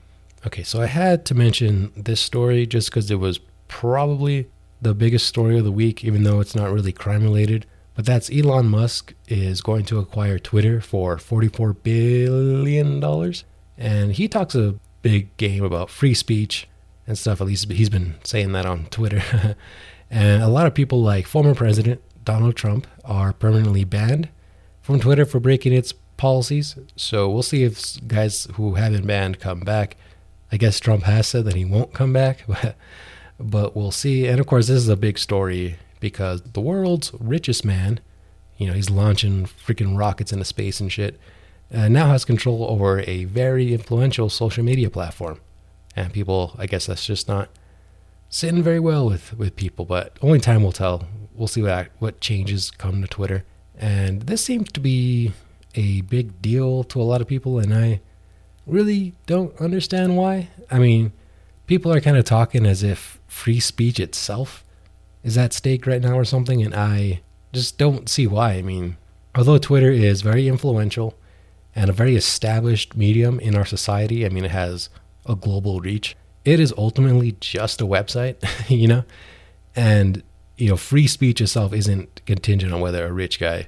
Okay, 0.46 0.62
so 0.62 0.80
I 0.80 0.86
had 0.86 1.24
to 1.26 1.34
mention 1.34 1.92
this 1.96 2.20
story 2.20 2.66
just 2.66 2.90
because 2.90 3.10
it 3.10 3.16
was 3.16 3.40
probably 3.68 4.48
the 4.80 4.94
biggest 4.94 5.26
story 5.26 5.58
of 5.58 5.64
the 5.64 5.72
week, 5.72 6.04
even 6.04 6.22
though 6.22 6.40
it's 6.40 6.54
not 6.54 6.72
really 6.72 6.92
crime 6.92 7.22
related. 7.22 7.66
But 8.00 8.06
that's 8.06 8.30
Elon 8.30 8.70
Musk 8.70 9.12
is 9.28 9.60
going 9.60 9.84
to 9.84 9.98
acquire 9.98 10.38
Twitter 10.38 10.80
for 10.80 11.18
$44 11.18 11.76
billion. 11.82 13.34
And 13.76 14.12
he 14.14 14.26
talks 14.26 14.54
a 14.54 14.76
big 15.02 15.36
game 15.36 15.62
about 15.62 15.90
free 15.90 16.14
speech 16.14 16.66
and 17.06 17.18
stuff. 17.18 17.42
At 17.42 17.48
least 17.48 17.70
he's 17.70 17.90
been 17.90 18.14
saying 18.24 18.52
that 18.52 18.64
on 18.64 18.86
Twitter. 18.86 19.54
and 20.10 20.42
a 20.42 20.48
lot 20.48 20.66
of 20.66 20.72
people, 20.72 21.02
like 21.02 21.26
former 21.26 21.54
President 21.54 22.00
Donald 22.24 22.56
Trump, 22.56 22.86
are 23.04 23.34
permanently 23.34 23.84
banned 23.84 24.30
from 24.80 24.98
Twitter 24.98 25.26
for 25.26 25.38
breaking 25.38 25.74
its 25.74 25.92
policies. 26.16 26.76
So 26.96 27.28
we'll 27.28 27.42
see 27.42 27.64
if 27.64 27.98
guys 28.08 28.48
who 28.54 28.76
have 28.76 28.92
been 28.92 29.06
banned 29.06 29.40
come 29.40 29.60
back. 29.60 29.98
I 30.50 30.56
guess 30.56 30.80
Trump 30.80 31.02
has 31.02 31.28
said 31.28 31.44
that 31.44 31.54
he 31.54 31.66
won't 31.66 31.92
come 31.92 32.14
back, 32.14 32.44
but, 32.48 32.76
but 33.38 33.76
we'll 33.76 33.92
see. 33.92 34.26
And 34.26 34.40
of 34.40 34.46
course, 34.46 34.68
this 34.68 34.78
is 34.78 34.88
a 34.88 34.96
big 34.96 35.18
story 35.18 35.76
because 36.00 36.42
the 36.42 36.60
world's 36.60 37.12
richest 37.20 37.64
man, 37.64 38.00
you 38.56 38.66
know, 38.66 38.72
he's 38.72 38.90
launching 38.90 39.46
freaking 39.46 39.96
rockets 39.96 40.32
into 40.32 40.44
space 40.44 40.80
and 40.80 40.90
shit, 40.90 41.20
uh, 41.72 41.88
now 41.88 42.08
has 42.08 42.24
control 42.24 42.66
over 42.68 43.00
a 43.06 43.24
very 43.24 43.72
influential 43.72 44.28
social 44.28 44.64
media 44.64 44.90
platform. 44.90 45.40
And 45.94 46.12
people, 46.12 46.56
I 46.58 46.66
guess 46.66 46.86
that's 46.86 47.06
just 47.06 47.28
not 47.28 47.48
sitting 48.28 48.62
very 48.62 48.80
well 48.80 49.06
with, 49.06 49.36
with 49.36 49.56
people, 49.56 49.84
but 49.84 50.16
only 50.22 50.40
time 50.40 50.62
will 50.62 50.72
tell. 50.72 51.06
We'll 51.34 51.48
see 51.48 51.62
what, 51.62 51.88
what 51.98 52.20
changes 52.20 52.70
come 52.70 53.02
to 53.02 53.08
Twitter. 53.08 53.44
And 53.76 54.22
this 54.22 54.44
seems 54.44 54.70
to 54.72 54.80
be 54.80 55.32
a 55.74 56.00
big 56.02 56.42
deal 56.42 56.84
to 56.84 57.00
a 57.00 57.04
lot 57.04 57.20
of 57.20 57.26
people, 57.26 57.58
and 57.58 57.72
I 57.72 58.00
really 58.66 59.14
don't 59.26 59.58
understand 59.60 60.16
why. 60.16 60.48
I 60.70 60.78
mean, 60.78 61.12
people 61.66 61.92
are 61.92 62.00
kind 62.00 62.16
of 62.16 62.24
talking 62.24 62.66
as 62.66 62.82
if 62.82 63.18
free 63.26 63.60
speech 63.60 64.00
itself 64.00 64.64
is 65.22 65.36
at 65.36 65.52
stake 65.52 65.86
right 65.86 66.02
now 66.02 66.18
or 66.18 66.24
something, 66.24 66.62
and 66.62 66.74
I 66.74 67.20
just 67.52 67.78
don't 67.78 68.08
see 68.08 68.26
why. 68.26 68.54
I 68.54 68.62
mean, 68.62 68.96
although 69.34 69.58
Twitter 69.58 69.90
is 69.90 70.22
very 70.22 70.48
influential 70.48 71.14
and 71.74 71.90
a 71.90 71.94
very 71.94 72.16
established 72.16 72.96
medium 72.96 73.38
in 73.40 73.54
our 73.54 73.64
society, 73.64 74.24
I 74.24 74.28
mean, 74.28 74.44
it 74.44 74.50
has 74.50 74.88
a 75.26 75.34
global 75.34 75.80
reach. 75.80 76.16
It 76.44 76.58
is 76.58 76.72
ultimately 76.76 77.36
just 77.40 77.80
a 77.80 77.86
website, 77.86 78.36
you 78.68 78.88
know? 78.88 79.04
And 79.76 80.22
you 80.56 80.68
know, 80.68 80.76
free 80.76 81.06
speech 81.06 81.40
itself 81.40 81.72
isn't 81.72 82.20
contingent 82.26 82.72
on 82.72 82.80
whether 82.80 83.06
a 83.06 83.12
rich 83.12 83.40
guy 83.40 83.66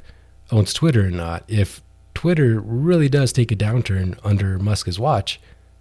owns 0.51 0.75
Twitter 0.75 1.07
or 1.07 1.11
not. 1.11 1.43
If 1.49 1.81
Twitter 2.15 2.61
really 2.61 3.09
does 3.09 3.33
take 3.33 3.51
a 3.51 3.57
downturn 3.57 4.19
under 4.23 4.59
Musk's 4.59 4.99
watch, 4.99 5.41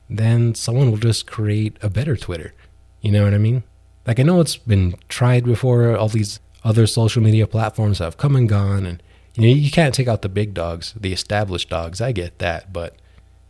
then 0.10 0.56
someone 0.56 0.90
will 0.90 0.98
just 0.98 1.28
create 1.28 1.78
a 1.82 1.90
better 1.90 2.16
Twitter. 2.16 2.54
You 3.02 3.12
know 3.12 3.26
what 3.26 3.34
I 3.34 3.40
mean? 3.40 3.64
Like 4.06 4.20
I 4.20 4.24
know 4.24 4.42
it's 4.42 4.58
been 4.58 4.96
tried 5.10 5.46
before. 5.46 5.96
All 5.96 6.08
these 6.08 6.40
other 6.64 6.88
social 6.88 7.22
media 7.22 7.48
platforms 7.48 8.00
have 8.00 8.18
come 8.18 8.36
and 8.36 8.50
gone, 8.50 8.86
and 8.86 9.04
you 9.36 9.44
know 9.44 9.54
you 9.54 9.72
can't 9.72 9.94
take 9.94 10.08
out 10.08 10.22
the 10.22 10.30
big 10.30 10.54
dogs, 10.54 10.94
the 11.00 11.14
established 11.14 11.70
dogs. 11.70 12.02
I 12.02 12.12
get 12.12 12.40
that, 12.40 12.74
but 12.74 12.96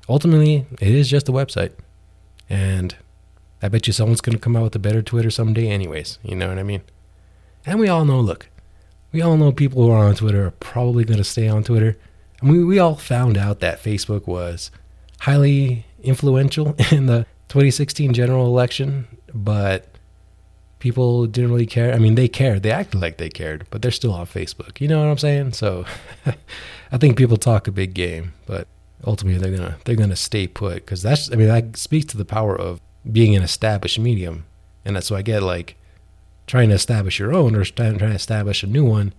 ultimately 0.10 0.66
it 0.80 0.90
is 0.90 1.10
just 1.10 1.30
a 1.30 1.34
website, 1.34 1.72
and 2.50 2.96
I 3.62 3.70
bet 3.70 3.88
you 3.88 3.94
someone's 3.94 4.22
gonna 4.22 4.40
come 4.40 4.56
out 4.56 4.64
with 4.64 4.76
a 4.76 4.80
better 4.80 5.02
Twitter 5.02 5.30
someday, 5.30 5.68
anyways. 5.68 6.20
You 6.24 6.36
know 6.36 6.50
what 6.50 6.60
I 6.60 6.64
mean? 6.64 6.82
And 7.66 7.80
we 7.80 7.88
all 7.88 8.06
know, 8.06 8.20
look, 8.20 8.50
we 9.12 9.22
all 9.22 9.38
know 9.38 9.52
people 9.52 9.84
who 9.84 9.92
are 9.92 10.08
on 10.08 10.16
Twitter 10.16 10.48
are 10.48 10.52
probably 10.52 11.04
gonna 11.06 11.24
stay 11.24 11.48
on 11.48 11.64
Twitter. 11.64 11.98
And 12.42 12.50
we, 12.50 12.64
we 12.64 12.80
all 12.80 12.96
found 12.96 13.38
out 13.38 13.60
that 13.60 13.84
Facebook 13.84 14.28
was 14.28 14.72
highly 15.22 15.86
influential 16.02 16.76
in 16.92 17.06
the 17.06 17.26
2016 17.50 18.14
general 18.14 18.48
election, 18.48 19.08
but 19.34 19.91
people 20.82 21.28
didn't 21.28 21.52
really 21.52 21.66
care. 21.66 21.94
I 21.94 22.00
mean, 22.00 22.16
they 22.16 22.28
cared. 22.28 22.64
They 22.64 22.72
acted 22.72 23.00
like 23.00 23.18
they 23.18 23.30
cared, 23.30 23.66
but 23.70 23.82
they're 23.82 23.92
still 23.92 24.12
on 24.12 24.26
Facebook. 24.26 24.82
You 24.82 24.90
know 24.90 25.00
what 25.00 25.10
I'm 25.10 25.18
saying? 25.18 25.54
So 25.54 25.86
I 26.92 26.98
think 26.98 27.18
people 27.18 27.38
talk 27.38 27.68
a 27.68 27.72
big 27.72 27.94
game, 27.94 28.34
but 28.46 28.68
ultimately 29.06 29.40
they're 29.40 29.58
gonna 29.58 29.78
they're 29.86 29.96
gonna 29.96 30.16
stay 30.16 30.48
put 30.48 30.76
because 30.76 31.02
that's 31.02 31.32
I 31.32 31.36
mean 31.36 31.48
that 31.48 31.78
speaks 31.78 32.06
to 32.08 32.18
the 32.18 32.26
power 32.26 32.60
of 32.60 32.82
being 33.10 33.36
an 33.36 33.44
established 33.44 34.00
medium, 34.00 34.46
and 34.84 34.96
that's 34.96 35.10
why 35.10 35.18
I 35.18 35.22
get 35.22 35.44
like 35.44 35.78
trying 36.48 36.70
to 36.70 36.76
establish 36.76 37.20
your 37.20 37.34
own 37.34 37.56
or 37.56 37.64
trying 37.64 38.00
to 38.00 38.06
establish 38.08 38.64
a 38.64 38.68
new 38.68 38.84
one 38.84 39.14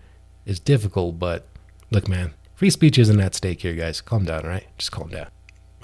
is 0.45 0.61
difficult. 0.61 1.19
But 1.19 1.47
look, 1.91 2.09
man, 2.09 2.35
free 2.55 2.71
speech 2.71 2.99
isn't 2.99 3.21
at 3.21 3.35
stake 3.35 3.63
here, 3.63 3.75
guys. 3.75 4.01
Calm 4.01 4.25
down, 4.25 4.43
right? 4.43 4.67
Just 4.77 4.93
calm 4.93 5.09
down. 5.09 5.29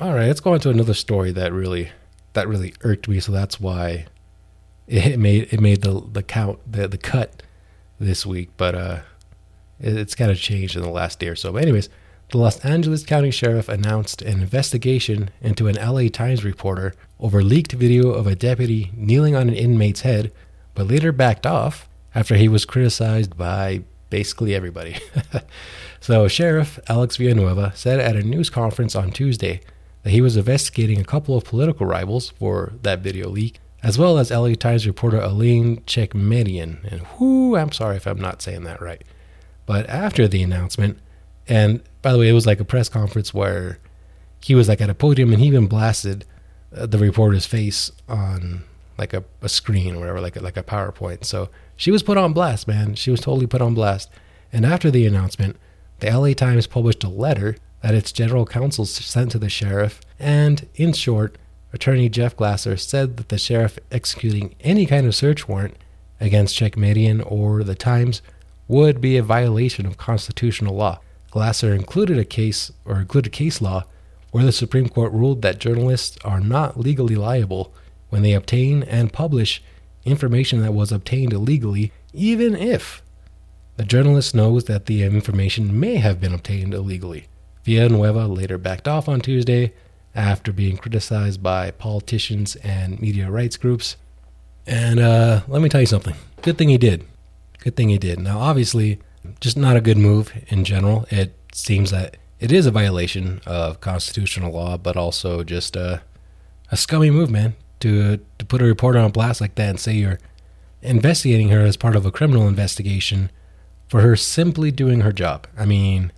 All 0.00 0.12
right, 0.12 0.26
let's 0.26 0.40
go 0.40 0.52
on 0.52 0.60
to 0.60 0.70
another 0.70 0.94
story 0.94 1.32
that 1.32 1.52
really 1.52 1.90
that 2.32 2.48
really 2.48 2.74
irked 2.82 3.08
me. 3.08 3.20
So 3.20 3.32
that's 3.32 3.60
why 3.60 4.06
it 4.88 5.18
made 5.18 5.52
it 5.52 5.60
made 5.60 5.82
the 5.82 6.02
the 6.12 6.22
count 6.22 6.58
the 6.70 6.88
the 6.88 6.98
cut 6.98 7.42
this 8.00 8.24
week, 8.24 8.50
but 8.56 8.74
uh, 8.74 9.00
it, 9.78 9.96
it's 9.96 10.14
kind 10.14 10.30
of 10.30 10.38
changed 10.38 10.76
in 10.76 10.82
the 10.82 10.90
last 10.90 11.18
day 11.18 11.28
or 11.28 11.36
so. 11.36 11.52
But 11.52 11.62
anyways, 11.62 11.88
the 12.30 12.38
Los 12.38 12.64
Angeles 12.64 13.04
County 13.04 13.30
Sheriff 13.30 13.68
announced 13.68 14.22
an 14.22 14.40
investigation 14.40 15.30
into 15.40 15.66
an 15.68 15.76
LA 15.76 16.08
Times 16.08 16.44
reporter 16.44 16.94
over 17.20 17.42
leaked 17.42 17.72
video 17.72 18.10
of 18.10 18.26
a 18.26 18.34
deputy 18.34 18.90
kneeling 18.94 19.34
on 19.34 19.48
an 19.48 19.54
inmate's 19.54 20.02
head, 20.02 20.32
but 20.74 20.86
later 20.86 21.12
backed 21.12 21.46
off 21.46 21.88
after 22.14 22.36
he 22.36 22.48
was 22.48 22.64
criticized 22.64 23.36
by 23.36 23.82
basically 24.10 24.54
everybody. 24.54 24.96
so, 26.00 26.28
Sheriff 26.28 26.78
Alex 26.88 27.16
Villanueva 27.16 27.72
said 27.74 28.00
at 28.00 28.16
a 28.16 28.22
news 28.22 28.48
conference 28.48 28.96
on 28.96 29.10
Tuesday 29.10 29.60
that 30.02 30.10
he 30.10 30.22
was 30.22 30.36
investigating 30.36 30.98
a 30.98 31.04
couple 31.04 31.36
of 31.36 31.44
political 31.44 31.84
rivals 31.84 32.30
for 32.30 32.72
that 32.82 33.00
video 33.00 33.28
leak 33.28 33.60
as 33.82 33.98
well 33.98 34.18
as 34.18 34.30
LA 34.30 34.54
Times 34.54 34.86
reporter 34.86 35.20
Elaine 35.20 35.78
Tchekmedyian. 35.82 36.84
And 36.90 37.02
whoo, 37.18 37.56
I'm 37.56 37.72
sorry 37.72 37.96
if 37.96 38.06
I'm 38.06 38.20
not 38.20 38.42
saying 38.42 38.64
that 38.64 38.80
right. 38.80 39.02
But 39.66 39.88
after 39.88 40.26
the 40.26 40.42
announcement, 40.42 40.98
and 41.46 41.82
by 42.02 42.12
the 42.12 42.18
way, 42.18 42.28
it 42.28 42.32
was 42.32 42.46
like 42.46 42.60
a 42.60 42.64
press 42.64 42.88
conference 42.88 43.32
where 43.32 43.78
he 44.40 44.54
was 44.54 44.68
like 44.68 44.80
at 44.80 44.90
a 44.90 44.94
podium 44.94 45.32
and 45.32 45.40
he 45.40 45.46
even 45.46 45.66
blasted 45.66 46.24
uh, 46.76 46.86
the 46.86 46.98
reporter's 46.98 47.46
face 47.46 47.90
on 48.08 48.64
like 48.98 49.14
a, 49.14 49.24
a 49.42 49.48
screen 49.48 49.94
or 49.94 50.00
whatever, 50.00 50.20
like 50.20 50.36
a, 50.36 50.40
like 50.40 50.56
a 50.56 50.62
PowerPoint. 50.62 51.24
So 51.24 51.48
she 51.76 51.90
was 51.90 52.02
put 52.02 52.18
on 52.18 52.32
blast, 52.32 52.66
man. 52.66 52.94
She 52.94 53.10
was 53.10 53.20
totally 53.20 53.46
put 53.46 53.62
on 53.62 53.74
blast. 53.74 54.10
And 54.52 54.66
after 54.66 54.90
the 54.90 55.06
announcement, 55.06 55.56
the 56.00 56.10
LA 56.10 56.32
Times 56.32 56.66
published 56.66 57.04
a 57.04 57.08
letter 57.08 57.56
that 57.82 57.94
its 57.94 58.12
general 58.12 58.44
counsel 58.44 58.84
sent 58.84 59.30
to 59.32 59.38
the 59.38 59.48
sheriff. 59.48 60.00
And 60.18 60.68
in 60.74 60.92
short, 60.92 61.36
Attorney 61.72 62.08
Jeff 62.08 62.36
Glasser 62.36 62.76
said 62.76 63.16
that 63.16 63.28
the 63.28 63.38
sheriff 63.38 63.78
executing 63.90 64.54
any 64.60 64.86
kind 64.86 65.06
of 65.06 65.14
search 65.14 65.48
warrant 65.48 65.76
against 66.20 66.56
Tchekmedyian 66.56 67.22
or 67.30 67.62
the 67.62 67.74
Times 67.74 68.22
would 68.66 69.00
be 69.00 69.16
a 69.16 69.22
violation 69.22 69.86
of 69.86 69.98
constitutional 69.98 70.74
law. 70.74 71.00
Glasser 71.30 71.74
included 71.74 72.18
a 72.18 72.24
case 72.24 72.72
or 72.84 72.98
included 72.98 73.32
case 73.32 73.60
law 73.60 73.84
where 74.30 74.44
the 74.44 74.52
Supreme 74.52 74.88
Court 74.88 75.12
ruled 75.12 75.42
that 75.42 75.58
journalists 75.58 76.18
are 76.24 76.40
not 76.40 76.78
legally 76.78 77.16
liable 77.16 77.72
when 78.10 78.22
they 78.22 78.32
obtain 78.32 78.82
and 78.82 79.12
publish 79.12 79.62
information 80.04 80.62
that 80.62 80.74
was 80.74 80.92
obtained 80.92 81.32
illegally, 81.32 81.92
even 82.12 82.54
if 82.56 83.02
the 83.76 83.84
journalist 83.84 84.34
knows 84.34 84.64
that 84.64 84.86
the 84.86 85.02
information 85.02 85.78
may 85.78 85.96
have 85.96 86.20
been 86.20 86.34
obtained 86.34 86.74
illegally. 86.74 87.26
Villanueva 87.64 88.26
later 88.26 88.58
backed 88.58 88.88
off 88.88 89.08
on 89.08 89.20
Tuesday 89.20 89.72
after 90.14 90.52
being 90.52 90.76
criticized 90.76 91.42
by 91.42 91.70
politicians 91.70 92.56
and 92.56 93.00
media 93.00 93.30
rights 93.30 93.56
groups. 93.56 93.96
And 94.66 95.00
uh, 95.00 95.42
let 95.48 95.62
me 95.62 95.68
tell 95.68 95.80
you 95.80 95.86
something. 95.86 96.14
Good 96.42 96.58
thing 96.58 96.68
he 96.68 96.78
did. 96.78 97.04
Good 97.60 97.76
thing 97.76 97.88
he 97.88 97.98
did. 97.98 98.18
Now, 98.18 98.38
obviously, 98.38 99.00
just 99.40 99.56
not 99.56 99.76
a 99.76 99.80
good 99.80 99.98
move 99.98 100.32
in 100.48 100.64
general. 100.64 101.06
It 101.10 101.34
seems 101.52 101.90
that 101.90 102.16
it 102.40 102.52
is 102.52 102.66
a 102.66 102.70
violation 102.70 103.40
of 103.46 103.80
constitutional 103.80 104.52
law, 104.52 104.76
but 104.76 104.96
also 104.96 105.42
just 105.42 105.76
a, 105.76 106.02
a 106.70 106.76
scummy 106.76 107.10
move, 107.10 107.30
man, 107.30 107.54
to, 107.80 108.18
to 108.38 108.44
put 108.44 108.62
a 108.62 108.64
reporter 108.64 108.98
on 108.98 109.10
blast 109.10 109.40
like 109.40 109.54
that 109.56 109.70
and 109.70 109.80
say 109.80 109.94
you're 109.94 110.18
investigating 110.82 111.48
her 111.48 111.60
as 111.60 111.76
part 111.76 111.96
of 111.96 112.06
a 112.06 112.12
criminal 112.12 112.46
investigation 112.46 113.30
for 113.88 114.02
her 114.02 114.14
simply 114.16 114.70
doing 114.70 115.00
her 115.00 115.12
job. 115.12 115.46
I 115.56 115.64
mean, 115.64 116.12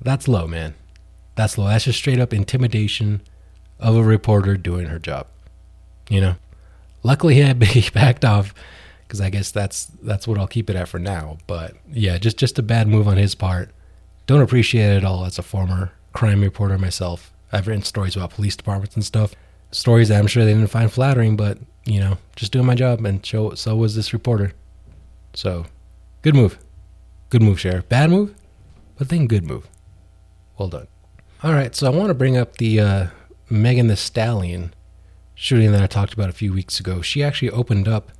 that's 0.00 0.28
low, 0.28 0.46
man. 0.46 0.74
That's 1.34 1.58
low. 1.58 1.68
That's 1.68 1.84
just 1.84 1.98
straight 1.98 2.20
up 2.20 2.32
intimidation 2.32 3.20
of 3.78 3.96
a 3.96 4.02
reporter 4.02 4.56
doing 4.56 4.86
her 4.86 4.98
job. 4.98 5.26
You 6.08 6.20
know, 6.20 6.36
luckily 7.02 7.34
he 7.34 7.90
backed 7.94 8.24
off 8.24 8.54
because 9.06 9.20
I 9.20 9.30
guess 9.30 9.50
that's 9.50 9.86
that's 10.02 10.26
what 10.26 10.38
I'll 10.38 10.46
keep 10.46 10.70
it 10.70 10.76
at 10.76 10.88
for 10.88 10.98
now. 10.98 11.38
But 11.46 11.74
yeah, 11.90 12.18
just 12.18 12.36
just 12.36 12.58
a 12.58 12.62
bad 12.62 12.88
move 12.88 13.08
on 13.08 13.16
his 13.16 13.34
part. 13.34 13.70
Don't 14.26 14.42
appreciate 14.42 14.92
it 14.92 14.96
at 14.98 15.04
all 15.04 15.24
as 15.24 15.38
a 15.38 15.42
former 15.42 15.92
crime 16.12 16.40
reporter 16.40 16.78
myself. 16.78 17.32
I've 17.52 17.66
written 17.66 17.82
stories 17.82 18.16
about 18.16 18.30
police 18.30 18.56
departments 18.56 18.96
and 18.96 19.04
stuff. 19.04 19.34
Stories 19.70 20.08
that 20.08 20.18
I'm 20.18 20.26
sure 20.26 20.44
they 20.44 20.52
didn't 20.52 20.70
find 20.70 20.90
flattering, 20.90 21.36
but 21.36 21.58
you 21.84 22.00
know, 22.00 22.18
just 22.34 22.52
doing 22.52 22.66
my 22.66 22.74
job 22.74 23.04
and 23.04 23.24
show, 23.24 23.54
so 23.54 23.76
was 23.76 23.94
this 23.94 24.12
reporter. 24.12 24.52
So, 25.34 25.66
good 26.22 26.34
move. 26.34 26.58
Good 27.30 27.42
move, 27.42 27.60
Sheriff. 27.60 27.88
Bad 27.88 28.10
move, 28.10 28.34
but 28.98 29.08
then 29.08 29.26
good 29.26 29.44
move. 29.44 29.68
Well 30.58 30.68
done. 30.68 30.88
All 31.42 31.52
right, 31.52 31.74
so 31.74 31.86
I 31.86 31.90
want 31.90 32.08
to 32.08 32.14
bring 32.14 32.36
up 32.36 32.56
the 32.56 32.80
uh, 32.80 33.06
Megan 33.48 33.88
Thee 33.88 33.96
Stallion 33.96 34.74
shooting 35.34 35.70
that 35.72 35.82
I 35.82 35.86
talked 35.86 36.14
about 36.14 36.28
a 36.28 36.32
few 36.32 36.52
weeks 36.52 36.80
ago, 36.80 37.02
she 37.02 37.22
actually 37.22 37.50
opened 37.50 37.86
up 37.86 38.10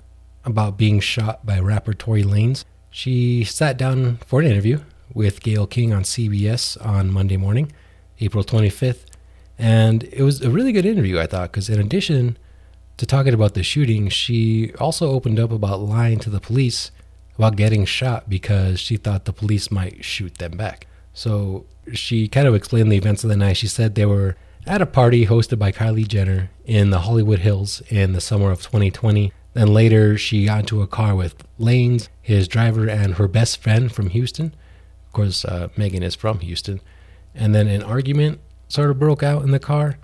about 0.45 0.77
being 0.77 1.01
shot 1.01 1.45
by 1.45 1.59
rapper 1.59 1.95
Tory 1.95 2.23
Lanez. 2.23 2.65
She 2.91 3.43
sat 3.43 3.77
down 3.77 4.19
for 4.19 4.41
an 4.41 4.47
interview 4.47 4.81
with 5.13 5.43
Gayle 5.43 5.67
King 5.67 5.93
on 5.93 6.03
CBS 6.03 6.85
on 6.85 7.11
Monday 7.11 7.37
morning, 7.37 7.73
April 8.21 8.45
25th. 8.45 9.05
And 9.59 10.05
it 10.05 10.23
was 10.23 10.43
a 10.43 10.51
really 10.51 10.73
good 10.73 10.85
interview, 10.85 11.19
I 11.19 11.27
thought, 11.27 11.51
because 11.51 11.69
in 11.71 11.81
addition 11.81 12.37
to 12.99 13.07
talking 13.07 13.35
about 13.35 13.55
the 13.55 13.63
shooting, 13.63 14.09
she 14.09 14.73
also 14.79 15.11
opened 15.11 15.41
up 15.41 15.51
about 15.51 15.81
lying 15.81 16.19
to 16.21 16.31
the 16.31 16.41
police 16.41 16.91
about 17.37 17.57
getting 17.57 17.85
shot 17.85 18.29
because 18.29 18.81
she 18.81 18.97
thought 18.97 19.25
the 19.25 19.33
police 19.33 19.71
might 19.71 20.05
shoot 20.05 20.39
them 20.39 20.57
back. 20.57 20.87
So 21.13 21.67
she 21.93 22.29
kind 22.29 22.47
of 22.47 22.55
explained 22.55 22.91
the 22.93 22.97
events 22.97 23.25
of 23.25 23.31
the 23.31 23.37
night. 23.37 23.57
She 23.57 23.69
said 23.69 23.95
they 23.95 24.07
were 24.07 24.37
at 24.67 24.83
a 24.83 24.87
party 24.87 25.27
hosted 25.27 25.59
by 25.59 25.71
Kylie 25.71 26.09
Jenner 26.09 26.51
in 26.65 26.91
the 26.91 27.01
Hollywood 27.01 27.39
Hills 27.39 27.83
in 27.89 28.13
the 28.13 28.21
summer 28.21 28.51
of 28.51 28.61
2020. 28.63 29.33
Then 29.55 29.73
later, 29.73 30.19
she 30.19 30.47
got 30.47 30.61
into 30.61 30.83
a 30.83 30.87
car 30.87 31.15
with 31.15 31.37
Lanez, 31.59 32.09
his 32.21 32.49
driver, 32.49 32.89
and 32.89 33.15
her 33.15 33.29
best 33.29 33.63
friend 33.63 33.91
from 33.91 34.11
Houston. 34.11 34.55
Of 35.07 35.13
course, 35.13 35.45
uh, 35.45 35.69
Megan 35.77 36.03
is 36.03 36.15
from 36.15 36.41
Houston. 36.41 36.81
And 37.35 37.55
then 37.55 37.69
an 37.69 37.83
argument 37.83 38.41
sort 38.69 38.91
of 38.91 38.99
broke 38.99 39.23
out 39.23 39.45
in 39.45 39.53
the 39.53 39.61
car, 39.61 39.99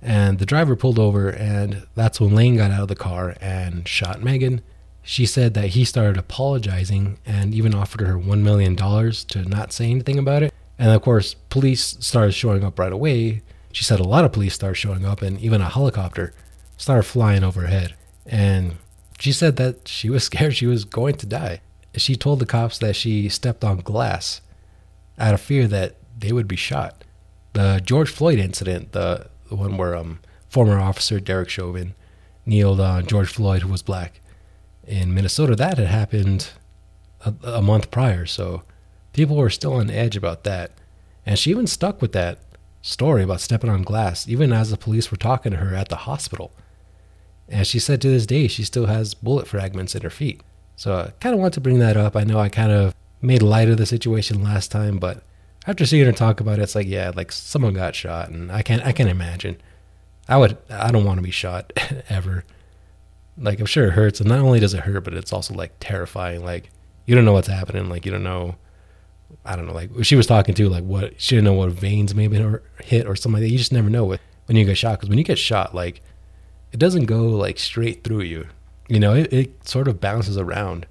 and 0.00 0.38
the 0.38 0.46
driver 0.46 0.76
pulled 0.76 0.98
over, 0.98 1.30
and 1.30 1.86
that's 1.94 2.20
when 2.20 2.34
Lane 2.34 2.56
got 2.56 2.70
out 2.70 2.82
of 2.82 2.88
the 2.88 2.94
car 2.94 3.36
and 3.40 3.86
shot 3.88 4.22
Megan. 4.22 4.62
She 5.02 5.26
said 5.26 5.54
that 5.54 5.68
he 5.68 5.84
started 5.84 6.16
apologizing 6.16 7.18
and 7.26 7.52
even 7.52 7.74
offered 7.74 8.00
her 8.02 8.14
$1 8.14 8.40
million 8.40 8.76
to 8.76 9.42
not 9.48 9.72
say 9.72 9.90
anything 9.90 10.18
about 10.18 10.42
it. 10.42 10.54
And 10.78 10.92
of 10.92 11.02
course, 11.02 11.34
police 11.50 11.98
started 12.00 12.32
showing 12.32 12.64
up 12.64 12.78
right 12.78 12.92
away 12.92 13.42
she 13.74 13.82
said 13.82 13.98
a 13.98 14.04
lot 14.04 14.24
of 14.24 14.32
police 14.32 14.54
started 14.54 14.76
showing 14.76 15.04
up 15.04 15.20
and 15.20 15.38
even 15.40 15.60
a 15.60 15.68
helicopter 15.68 16.32
started 16.76 17.02
flying 17.02 17.42
overhead. 17.42 17.94
And 18.24 18.76
she 19.18 19.32
said 19.32 19.56
that 19.56 19.88
she 19.88 20.08
was 20.08 20.22
scared 20.28 20.54
she 20.54 20.66
was 20.66 20.84
going 20.84 21.16
to 21.16 21.26
die. 21.26 21.60
She 21.96 22.14
told 22.14 22.38
the 22.38 22.46
cops 22.46 22.78
that 22.78 22.94
she 22.94 23.28
stepped 23.28 23.64
on 23.64 23.78
glass 23.78 24.40
out 25.18 25.34
of 25.34 25.40
fear 25.40 25.66
that 25.66 25.96
they 26.16 26.32
would 26.32 26.46
be 26.46 26.56
shot. 26.56 27.02
The 27.52 27.80
George 27.84 28.10
Floyd 28.10 28.38
incident, 28.38 28.92
the, 28.92 29.26
the 29.48 29.56
one 29.56 29.76
where 29.76 29.96
um, 29.96 30.20
former 30.48 30.78
officer 30.78 31.18
Derek 31.18 31.48
Chauvin 31.48 31.94
kneeled 32.46 32.80
on 32.80 33.06
George 33.06 33.28
Floyd, 33.28 33.62
who 33.62 33.68
was 33.68 33.82
black, 33.82 34.20
in 34.86 35.14
Minnesota, 35.14 35.56
that 35.56 35.78
had 35.78 35.88
happened 35.88 36.50
a, 37.24 37.34
a 37.42 37.62
month 37.62 37.90
prior. 37.90 38.24
So 38.24 38.62
people 39.12 39.36
were 39.36 39.50
still 39.50 39.74
on 39.74 39.90
edge 39.90 40.16
about 40.16 40.44
that. 40.44 40.70
And 41.26 41.38
she 41.38 41.50
even 41.50 41.66
stuck 41.66 42.00
with 42.00 42.12
that 42.12 42.38
story 42.84 43.22
about 43.22 43.40
stepping 43.40 43.70
on 43.70 43.82
glass, 43.82 44.28
even 44.28 44.52
as 44.52 44.70
the 44.70 44.76
police 44.76 45.10
were 45.10 45.16
talking 45.16 45.52
to 45.52 45.58
her 45.58 45.74
at 45.74 45.88
the 45.88 45.96
hospital. 45.96 46.52
And 47.48 47.66
she 47.66 47.78
said 47.78 48.00
to 48.02 48.08
this 48.08 48.26
day 48.26 48.46
she 48.46 48.62
still 48.62 48.86
has 48.86 49.14
bullet 49.14 49.48
fragments 49.48 49.94
in 49.94 50.02
her 50.02 50.10
feet. 50.10 50.42
So 50.76 50.96
I 50.96 51.10
kind 51.20 51.34
of 51.34 51.40
want 51.40 51.54
to 51.54 51.60
bring 51.60 51.78
that 51.78 51.96
up. 51.96 52.14
I 52.14 52.24
know 52.24 52.38
I 52.38 52.50
kind 52.50 52.72
of 52.72 52.94
made 53.22 53.42
light 53.42 53.70
of 53.70 53.78
the 53.78 53.86
situation 53.86 54.44
last 54.44 54.70
time, 54.70 54.98
but 54.98 55.22
after 55.66 55.86
seeing 55.86 56.04
her 56.04 56.12
talk 56.12 56.40
about 56.40 56.58
it, 56.58 56.62
it's 56.62 56.74
like, 56.74 56.86
yeah, 56.86 57.10
like 57.14 57.32
someone 57.32 57.72
got 57.72 57.94
shot, 57.94 58.28
and 58.28 58.52
I 58.52 58.60
can't, 58.60 58.84
I 58.84 58.92
can't 58.92 59.08
imagine. 59.08 59.56
I 60.28 60.36
would, 60.36 60.58
I 60.68 60.90
don't 60.90 61.04
want 61.04 61.18
to 61.18 61.22
be 61.22 61.30
shot 61.30 61.72
ever. 62.10 62.44
Like 63.38 63.60
I'm 63.60 63.66
sure 63.66 63.86
it 63.86 63.92
hurts, 63.92 64.20
and 64.20 64.28
not 64.28 64.40
only 64.40 64.60
does 64.60 64.74
it 64.74 64.80
hurt, 64.80 65.04
but 65.04 65.14
it's 65.14 65.32
also 65.32 65.54
like 65.54 65.72
terrifying. 65.80 66.44
Like 66.44 66.70
you 67.06 67.14
don't 67.14 67.24
know 67.24 67.32
what's 67.32 67.48
happening. 67.48 67.88
Like 67.88 68.04
you 68.04 68.12
don't 68.12 68.22
know. 68.22 68.56
I 69.44 69.56
don't 69.56 69.66
know. 69.66 69.72
Like 69.72 69.90
she 70.02 70.16
was 70.16 70.26
talking 70.26 70.54
to, 70.54 70.68
like 70.68 70.84
what 70.84 71.20
she 71.20 71.36
didn't 71.36 71.44
know 71.44 71.54
what 71.54 71.70
veins 71.70 72.14
maybe 72.14 72.38
or 72.38 72.62
hit 72.82 73.06
or 73.06 73.16
something 73.16 73.40
like 73.40 73.48
that. 73.48 73.52
You 73.52 73.58
just 73.58 73.72
never 73.72 73.90
know 73.90 74.16
when 74.46 74.56
you 74.56 74.64
get 74.64 74.78
shot. 74.78 74.98
Because 74.98 75.08
when 75.08 75.18
you 75.18 75.24
get 75.24 75.38
shot, 75.38 75.74
like 75.74 76.02
it 76.72 76.78
doesn't 76.78 77.06
go 77.06 77.24
like 77.28 77.58
straight 77.58 78.04
through 78.04 78.22
you. 78.22 78.46
You 78.88 79.00
know, 79.00 79.14
it, 79.14 79.32
it 79.32 79.68
sort 79.68 79.88
of 79.88 80.00
bounces 80.00 80.36
around 80.36 80.86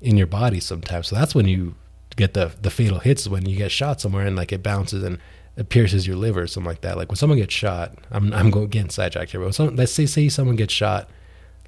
in 0.00 0.16
your 0.16 0.26
body 0.26 0.60
sometimes. 0.60 1.08
So 1.08 1.16
that's 1.16 1.34
when 1.34 1.46
you 1.46 1.74
get 2.16 2.34
the 2.34 2.52
the 2.60 2.70
fatal 2.70 2.98
hits 2.98 3.28
when 3.28 3.46
you 3.48 3.56
get 3.56 3.70
shot 3.70 4.00
somewhere 4.00 4.26
and 4.26 4.36
like 4.36 4.52
it 4.52 4.62
bounces 4.62 5.02
and 5.02 5.18
it 5.56 5.68
pierces 5.68 6.06
your 6.06 6.16
liver 6.16 6.42
or 6.42 6.46
something 6.46 6.68
like 6.68 6.80
that. 6.82 6.96
Like 6.96 7.08
when 7.08 7.16
someone 7.16 7.38
gets 7.38 7.54
shot, 7.54 7.94
I'm 8.10 8.32
I'm 8.32 8.50
going 8.50 8.68
getting 8.68 8.90
sidetracked 8.90 9.32
here. 9.32 9.40
But 9.40 9.54
some, 9.54 9.76
let's 9.76 9.92
say 9.92 10.06
say 10.06 10.28
someone 10.28 10.56
gets 10.56 10.72
shot 10.72 11.08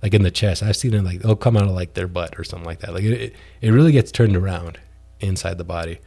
like 0.02 0.14
in 0.14 0.22
the 0.22 0.30
chest. 0.30 0.62
I've 0.62 0.76
seen 0.76 0.94
it 0.94 1.02
like 1.02 1.16
it'll 1.16 1.36
come 1.36 1.56
out 1.56 1.64
of 1.64 1.70
like 1.70 1.94
their 1.94 2.08
butt 2.08 2.38
or 2.38 2.44
something 2.44 2.66
like 2.66 2.80
that. 2.80 2.94
Like 2.94 3.04
it 3.04 3.34
it 3.60 3.70
really 3.70 3.92
gets 3.92 4.10
turned 4.12 4.36
around 4.36 4.78
inside 5.22 5.58
the 5.58 5.64
body. 5.64 5.98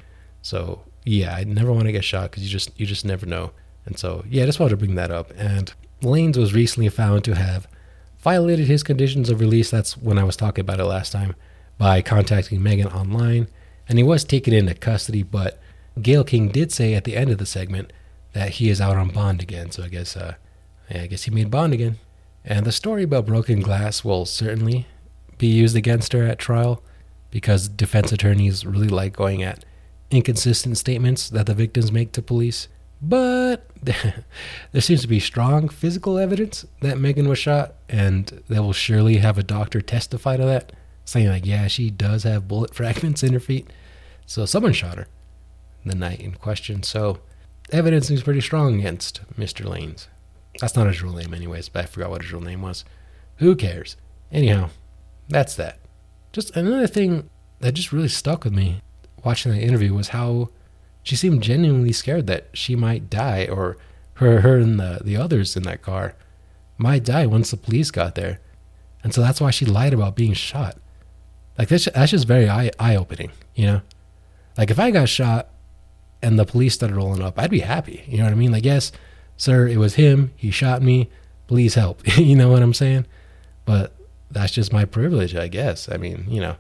So 0.42 0.84
yeah, 1.06 1.36
I 1.36 1.44
never 1.44 1.72
want 1.72 1.86
to 1.86 1.92
get 1.92 2.04
shot 2.04 2.32
because 2.32 2.44
you 2.44 2.50
just 2.50 2.78
you 2.80 2.86
just 2.86 3.06
never 3.06 3.26
know. 3.26 3.52
And 3.86 3.98
so 3.98 4.24
yeah, 4.30 4.44
I 4.44 4.46
just 4.46 4.60
wanted 4.60 4.72
to 4.72 4.78
bring 4.78 4.96
that 4.96 5.12
up. 5.12 5.32
And 5.38 5.74
Lanez 6.02 6.38
was 6.38 6.54
recently 6.54 6.90
found 6.90 7.24
to 7.24 7.36
have 7.36 7.68
violated 8.20 8.68
his 8.68 8.84
conditions 8.84 9.30
of 9.30 9.40
release. 9.40 9.70
That's 9.70 9.98
when 9.98 10.18
I 10.18 10.24
was 10.24 10.36
talking 10.36 10.62
about 10.62 10.80
it 10.80 10.86
last 10.86 11.12
time 11.12 11.36
by 11.78 12.02
contacting 12.02 12.64
Megan 12.64 12.88
online, 12.88 13.48
and 13.88 13.98
he 13.98 14.04
was 14.04 14.24
taken 14.24 14.54
into 14.54 14.74
custody. 14.74 15.24
But 15.24 15.60
Gayle 16.02 16.24
King 16.24 16.50
did 16.50 16.72
say 16.72 16.94
at 16.96 17.04
the 17.04 17.16
end 17.16 17.30
of 17.32 17.38
the 17.38 17.46
segment 17.46 17.94
that 18.34 18.52
he 18.52 18.70
is 18.70 18.82
out 18.82 18.98
on 18.98 19.10
bond 19.10 19.42
again. 19.42 19.72
So 19.72 19.84
I 19.84 19.88
guess, 19.88 20.18
uh, 20.18 20.36
yeah, 20.90 21.04
I 21.04 21.08
guess 21.08 21.24
he 21.24 21.32
made 21.32 21.52
bond 21.52 21.74
again. 21.74 21.98
And 22.44 22.66
the 22.66 22.72
story 22.72 23.04
about 23.04 23.26
broken 23.26 23.62
glass 23.62 24.04
will 24.04 24.26
certainly 24.26 24.88
be 25.38 25.48
used 25.48 25.76
against 25.76 26.14
her 26.14 26.24
at 26.24 26.40
trial 26.40 26.84
because 27.36 27.68
defense 27.68 28.14
attorneys 28.14 28.66
really 28.66 28.88
like 28.88 29.14
going 29.14 29.44
at 29.44 29.66
inconsistent 30.10 30.78
statements 30.78 31.28
that 31.28 31.46
the 31.46 31.54
victims 31.54 31.92
make 31.92 32.14
to 32.14 32.22
police. 32.22 32.70
But 33.02 33.70
there 33.84 34.80
seems 34.80 35.02
to 35.02 35.08
be 35.10 35.20
strong 35.20 35.68
physical 35.68 36.18
evidence 36.18 36.66
that 36.80 36.98
Megan 36.98 37.28
was 37.28 37.38
shot, 37.38 37.76
and 37.90 38.42
they 38.48 38.58
will 38.58 38.72
surely 38.72 39.18
have 39.18 39.38
a 39.38 39.44
doctor 39.44 39.82
testify 39.82 40.38
to 40.38 40.46
that 40.46 40.72
saying 41.04 41.28
like, 41.28 41.46
yeah, 41.46 41.68
she 41.68 41.90
does 41.90 42.24
have 42.24 42.48
bullet 42.48 42.74
fragments 42.74 43.22
in 43.22 43.34
her 43.34 43.42
feet. 43.42 43.70
So 44.26 44.46
someone 44.46 44.72
shot 44.72 44.98
her 44.98 45.08
the 45.86 45.94
night 45.94 46.22
in 46.22 46.36
question. 46.36 46.84
So 46.84 47.20
evidence 47.70 48.08
seems 48.08 48.24
pretty 48.24 48.40
strong 48.40 48.80
against 48.80 49.20
Mr. 49.38 49.66
Lanez. 49.66 50.08
That's 50.62 50.78
not 50.78 50.88
his 50.88 51.04
real 51.04 51.12
name, 51.12 51.34
anyways, 51.34 51.68
but 51.68 51.84
I 51.84 51.88
forgot 51.88 52.12
what 52.12 52.22
his 52.22 52.32
real 52.32 52.40
name 52.40 52.62
was. 52.62 52.86
Who 53.40 53.58
cares? 53.58 53.98
Anyhow, 54.32 54.70
that's 55.28 55.58
that. 55.58 55.80
Just 56.36 56.54
another 56.54 56.86
thing 56.86 57.30
that 57.62 57.76
just 57.76 57.94
really 57.94 58.10
stuck 58.10 58.44
with 58.44 58.52
me 58.52 58.82
watching 59.24 59.54
that 59.54 59.62
interview 59.62 59.94
was 59.94 60.10
how 60.10 60.50
she 61.02 61.16
seemed 61.16 61.42
genuinely 61.42 61.94
scared 61.94 62.28
that 62.28 62.48
she 62.52 62.76
might 62.76 63.10
die 63.10 63.46
or 63.46 63.78
her 64.16 64.42
her 64.42 64.58
and 64.58 64.78
the, 64.78 65.00
the 65.02 65.16
others 65.16 65.56
in 65.56 65.64
that 65.64 65.82
car 65.82 66.14
might 66.78 67.06
die 67.06 67.26
once 67.26 67.52
the 67.52 67.56
police 67.56 67.90
got 67.90 68.16
there. 68.16 68.42
And 69.02 69.14
so 69.14 69.22
that's 69.22 69.40
why 69.40 69.50
she 69.50 69.66
lied 69.66 69.94
about 69.94 70.18
being 70.18 70.34
shot. 70.34 70.78
Like 71.58 71.70
that's 71.70 71.86
that's 71.86 72.12
just 72.12 72.28
very 72.28 72.50
eye 72.50 72.70
eye 72.78 72.98
opening, 72.98 73.32
you 73.56 73.68
know. 73.68 73.82
Like 74.58 74.70
if 74.70 74.78
I 74.78 74.92
got 74.92 75.08
shot 75.08 75.48
and 76.22 76.38
the 76.38 76.44
police 76.44 76.74
started 76.74 76.98
rolling 76.98 77.22
up, 77.22 77.40
I'd 77.40 77.50
be 77.50 77.62
happy. 77.62 78.04
You 78.10 78.18
know 78.18 78.26
what 78.26 78.34
I 78.34 78.36
mean? 78.36 78.52
Like 78.52 78.66
yes, 78.66 78.92
sir, 79.38 79.70
it 79.70 79.78
was 79.78 79.96
him. 79.96 80.34
He 80.36 80.52
shot 80.52 80.82
me. 80.82 81.10
Please 81.48 81.76
help. 81.76 82.06
you 82.18 82.36
know 82.36 82.50
what 82.50 82.62
I'm 82.62 82.74
saying? 82.74 83.06
But 83.64 83.96
that's 84.32 84.54
just 84.54 84.74
my 84.74 84.86
privilege, 84.86 85.36
I 85.36 85.48
guess. 85.48 85.90
I 85.90 85.98
mean, 85.98 86.26
you 86.28 86.42
know. 86.42 86.56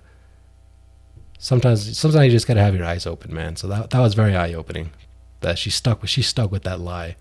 Sometimes 1.37 1.97
sometimes 1.97 2.25
you 2.25 2.31
just 2.31 2.47
gotta 2.47 2.61
have 2.61 2.75
your 2.75 2.85
eyes 2.85 3.05
open, 3.05 3.33
man. 3.33 3.55
So 3.55 3.67
that 3.67 3.89
that 3.89 3.99
was 3.99 4.13
very 4.13 4.35
eye 4.35 4.53
opening. 4.53 4.91
That 5.41 5.57
she 5.57 5.69
stuck 5.69 6.01
with 6.01 6.09
she 6.09 6.21
stuck 6.21 6.51
with 6.51 6.63
that 6.63 6.79
lie 6.79 7.17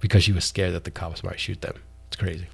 because 0.00 0.24
she 0.24 0.32
was 0.32 0.44
scared 0.44 0.74
that 0.74 0.84
the 0.84 0.90
cops 0.90 1.22
might 1.24 1.40
shoot 1.40 1.60
them. 1.60 1.82
It's 2.06 2.16
crazy. 2.16 2.46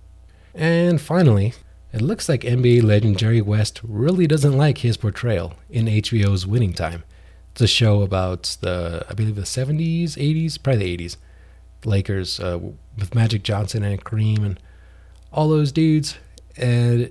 And 0.54 1.00
finally, 1.00 1.54
it 1.92 2.02
looks 2.02 2.28
like 2.28 2.42
NBA 2.42 2.82
legend 2.82 3.18
Jerry 3.18 3.40
West 3.40 3.80
really 3.82 4.26
doesn't 4.26 4.56
like 4.56 4.78
his 4.78 4.96
portrayal 4.96 5.54
in 5.70 5.86
HBO's 5.86 6.46
Winning 6.46 6.72
Time. 6.72 7.04
It's 7.52 7.60
a 7.60 7.66
show 7.66 8.02
about 8.02 8.56
the, 8.60 9.04
I 9.08 9.14
believe, 9.14 9.36
the 9.36 9.42
70s, 9.42 10.12
80s, 10.12 10.62
probably 10.62 10.96
the 10.96 11.04
80s. 11.04 11.16
Lakers 11.84 12.40
uh, 12.40 12.58
with 12.96 13.14
Magic 13.14 13.42
Johnson 13.42 13.82
and 13.82 14.04
Kareem 14.04 14.44
and 14.44 14.60
all 15.32 15.48
those 15.48 15.72
dudes. 15.72 16.18
And 16.58 17.10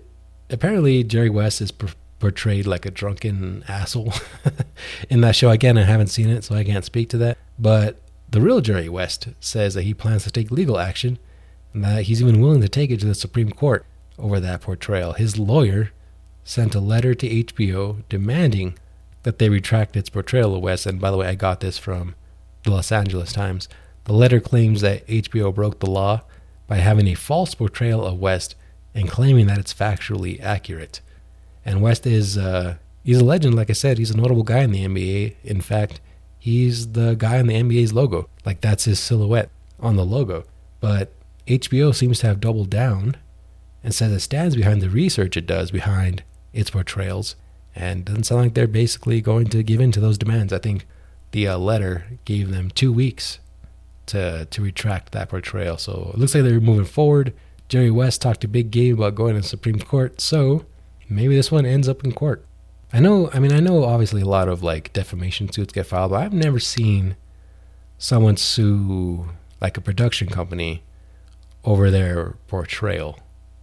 apparently, 0.50 1.04
Jerry 1.04 1.30
West 1.30 1.62
is 1.62 1.72
per- 1.72 1.94
portrayed 2.20 2.66
like 2.66 2.86
a 2.86 2.92
drunken 2.92 3.64
asshole 3.68 4.14
in 5.10 5.22
that 5.22 5.36
show. 5.36 5.50
Again, 5.50 5.78
I 5.78 5.84
haven't 5.84 6.08
seen 6.08 6.30
it, 6.30 6.44
so 6.44 6.56
I 6.56 6.64
can't 6.64 6.86
speak 6.86 7.10
to 7.10 7.18
that. 7.20 7.38
But 7.58 8.02
the 8.30 8.42
real 8.42 8.62
Jerry 8.62 8.90
West 8.90 9.30
says 9.40 9.74
that 9.74 9.84
he 9.84 9.94
plans 9.94 10.24
to 10.24 10.32
take 10.32 10.52
legal 10.52 10.80
action 10.80 11.18
and 11.74 11.84
that 11.84 12.04
he's 12.04 12.22
even 12.22 12.42
willing 12.42 12.62
to 12.62 12.70
take 12.70 12.92
it 12.92 13.00
to 13.02 13.06
the 13.06 13.16
Supreme 13.16 13.52
Court 13.52 13.86
over 14.20 14.40
that 14.40 14.62
portrayal. 14.62 15.14
His 15.14 15.38
lawyer 15.38 15.92
sent 16.44 16.76
a 16.76 16.80
letter 16.80 17.14
to 17.14 17.44
HBO 17.44 18.04
demanding 18.10 18.78
that 19.24 19.40
they 19.40 19.50
retract 19.50 19.96
its 19.96 20.10
portrayal 20.10 20.56
of 20.56 20.62
West. 20.62 20.86
And 20.86 21.00
by 21.00 21.12
the 21.12 21.18
way, 21.18 21.28
I 21.28 21.36
got 21.36 21.60
this 21.60 21.78
from 21.78 22.16
the 22.64 22.72
Los 22.72 22.92
Angeles 22.92 23.34
Times. 23.34 23.68
The 24.06 24.14
letter 24.14 24.40
claims 24.40 24.82
that 24.82 25.06
HBO 25.08 25.54
broke 25.54 25.80
the 25.80 25.90
law 25.90 26.22
by 26.68 26.78
having 26.78 27.08
a 27.08 27.14
false 27.14 27.54
portrayal 27.54 28.06
of 28.06 28.20
West 28.20 28.56
and 28.98 29.08
claiming 29.08 29.46
that 29.46 29.60
it's 29.60 29.74
factually 29.76 30.42
accurate. 30.42 31.02
And 31.64 31.82
West 31.82 32.08
is 32.08 32.36
uh, 32.36 32.78
he's 33.04 33.20
a 33.20 33.24
legend, 33.24 33.54
like 33.54 33.70
I 33.70 33.74
said. 33.74 34.00
He's 34.00 34.10
a 34.10 34.18
notable 34.18 34.42
guy 34.42 34.64
in 34.64 34.72
the 34.72 34.84
NBA. 34.84 35.36
In 35.44 35.62
fact, 35.62 36.02
he's 36.40 36.94
the 36.94 37.14
guy 37.14 37.38
on 37.38 37.46
the 37.46 37.54
NBA's 37.54 37.94
logo. 37.94 38.28
Like 38.44 38.60
that's 38.60 38.86
his 38.86 39.00
silhouette 39.00 39.52
on 39.80 39.98
the 39.98 40.06
logo. 40.06 40.46
But 40.80 41.14
HBO 41.46 41.94
seems 41.94 42.20
to 42.20 42.28
have 42.28 42.40
doubled 42.40 42.72
down 42.72 43.16
and 43.84 43.94
says 43.94 44.12
it 44.12 44.22
stands 44.22 44.56
behind 44.56 44.82
the 44.82 44.90
research 44.90 45.38
it 45.38 45.46
does 45.46 45.70
behind 45.70 46.24
its 46.52 46.72
portrayals 46.72 47.36
and 47.76 48.04
doesn't 48.04 48.24
sound 48.24 48.42
like 48.42 48.54
they're 48.56 48.68
basically 48.68 49.22
going 49.22 49.46
to 49.50 49.62
give 49.62 49.80
in 49.80 49.92
to 49.92 50.00
those 50.00 50.18
demands. 50.18 50.52
I 50.52 50.58
think 50.58 50.88
the 51.32 51.48
uh, 51.48 51.60
letter 51.60 52.06
gave 52.26 52.50
them 52.50 52.72
two 52.72 52.92
weeks 52.92 53.38
to 54.08 54.48
to 54.50 54.62
retract 54.64 55.12
that 55.12 55.30
portrayal. 55.30 55.78
So 55.78 56.10
it 56.16 56.18
looks 56.18 56.34
like 56.34 56.44
they're 56.44 56.60
moving 56.60 56.86
forward. 56.86 57.34
Jerry 57.70 57.92
West 57.92 58.22
talked 58.22 58.42
to 58.42 58.48
Big 58.48 58.72
Game 58.72 58.96
about 58.96 59.16
going 59.16 59.36
to 59.36 59.42
the 59.42 59.48
Supreme 59.48 59.80
Court, 59.80 60.22
so 60.22 60.66
maybe 61.10 61.36
this 61.36 61.52
one 61.52 61.66
ends 61.66 61.90
up 61.90 62.04
in 62.04 62.14
court. 62.14 62.46
I 62.94 63.02
know, 63.02 63.30
I 63.34 63.40
mean, 63.40 63.52
I 63.52 63.60
know 63.60 63.84
obviously 63.84 64.22
a 64.22 64.26
lot 64.26 64.48
of 64.48 64.64
like 64.64 64.94
defamation 64.94 65.52
suits 65.52 65.74
get 65.74 65.88
filed, 65.88 66.12
but 66.12 66.24
I've 66.24 66.34
never 66.34 66.60
seen 66.60 67.18
someone 67.98 68.38
sue 68.38 69.30
like 69.60 69.78
a 69.78 69.82
production 69.82 70.30
company 70.30 70.84
over 71.66 71.92
their 71.92 72.38
portrayal 72.48 73.20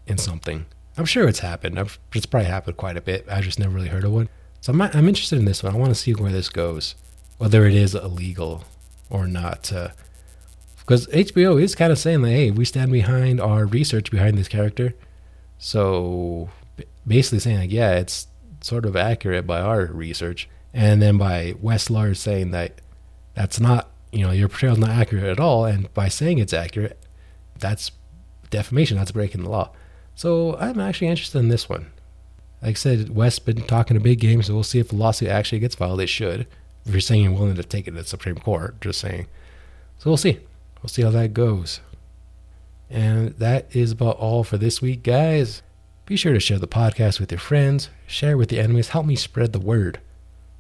in 0.07 0.19
something. 0.19 0.67
I'm 0.99 1.07
sure 1.07 1.27
it's 1.27 1.39
happened. 1.39 1.79
I've, 1.79 1.99
it's 2.15 2.27
probably 2.27 2.49
happened 2.49 2.77
quite 2.77 2.99
a 2.99 3.01
bit. 3.01 3.27
I 3.31 3.41
just 3.41 3.59
never 3.59 3.75
really 3.75 3.89
heard 3.89 4.05
of 4.05 4.13
one. 4.13 4.29
So 4.61 4.73
I'm, 4.73 4.83
I'm 4.83 5.09
interested 5.09 5.39
in 5.39 5.47
this 5.47 5.63
one. 5.63 5.75
I 5.75 5.79
want 5.79 5.91
to 5.91 5.95
see 5.95 6.13
where 6.13 6.31
this 6.31 6.51
goes, 6.51 6.95
whether 7.39 7.65
it 7.67 7.75
is 7.75 7.95
illegal 7.95 8.65
or 9.09 9.27
not. 9.27 9.73
Because 10.85 11.07
HBO 11.07 11.61
is 11.61 11.75
kind 11.75 11.91
of 11.91 11.99
saying 11.99 12.23
that, 12.23 12.31
hey, 12.31 12.51
we 12.51 12.67
stand 12.67 12.93
behind 12.93 13.41
our 13.41 13.65
research 13.65 14.11
behind 14.11 14.37
this 14.37 14.49
character. 14.49 14.95
So 15.57 16.51
basically 17.07 17.39
saying, 17.39 17.59
like, 17.59 17.73
yeah, 17.73 17.93
it's 17.93 18.27
sort 18.61 18.85
of 18.85 18.95
accurate 18.95 19.47
by 19.47 19.61
our 19.61 19.87
research. 19.87 20.49
And 20.75 21.01
then 21.01 21.17
by 21.17 21.55
Westlar 21.55 22.15
saying 22.15 22.51
that 22.51 22.83
that's 23.35 23.59
not, 23.59 23.89
you 24.13 24.27
know, 24.27 24.33
your 24.33 24.49
portrayal 24.49 24.75
is 24.75 24.81
not 24.81 24.91
accurate 24.91 25.25
at 25.25 25.41
all. 25.41 25.65
And 25.65 25.93
by 25.95 26.09
saying 26.09 26.39
it's 26.39 26.53
accurate, 26.53 26.99
that's 27.59 27.91
defamation. 28.51 28.99
That's 28.99 29.13
breaking 29.13 29.45
the 29.45 29.51
law. 29.51 29.71
So 30.15 30.57
I'm 30.59 30.81
actually 30.81 31.09
interested 31.09 31.39
in 31.39 31.49
this 31.49 31.67
one. 31.67 31.87
Like 32.61 32.73
I 32.73 32.75
said, 32.75 33.15
West's 33.15 33.39
been 33.39 33.63
talking 33.63 33.97
a 33.97 34.01
big 34.01 34.21
game, 34.21 34.43
so 34.43 34.53
we'll 34.53 34.63
see 34.63 34.81
if 34.81 34.89
the 34.89 34.97
lawsuit 34.97 35.29
actually 35.29 35.61
gets 35.61 35.75
filed. 35.75 36.01
It 36.01 36.09
should. 36.09 36.47
If 36.85 36.93
you're 36.93 37.01
saying 37.01 37.25
you're 37.25 37.33
willing 37.33 37.55
to 37.55 37.63
take 37.63 37.89
it 37.89 37.93
to 37.93 37.97
the 37.99 38.05
Supreme 38.05 38.37
Court, 38.37 38.81
just 38.81 39.01
saying. 39.01 39.27
So 39.99 40.11
we'll 40.11 40.19
see. 40.19 40.41
We'll 40.85 40.91
see 40.91 41.01
how 41.01 41.11
that 41.13 41.33
goes. 41.33 41.81
And 42.91 43.31
that 43.39 43.75
is 43.75 43.93
about 43.93 44.19
all 44.19 44.45
for 44.45 44.59
this 44.59 44.83
week, 44.83 45.03
guys. 45.03 45.63
Be 46.05 46.15
sure 46.15 46.35
to 46.35 46.41
share 46.41 46.59
the 46.59 46.69
podcast 46.69 47.19
with 47.19 47.33
your 47.33 47.39
friends, 47.39 47.89
share 48.07 48.37
with 48.37 48.53
your 48.53 48.63
enemies, 48.63 48.91
help 48.91 49.07
me 49.07 49.17
spread 49.17 49.55
the 49.55 49.59
word 49.59 49.99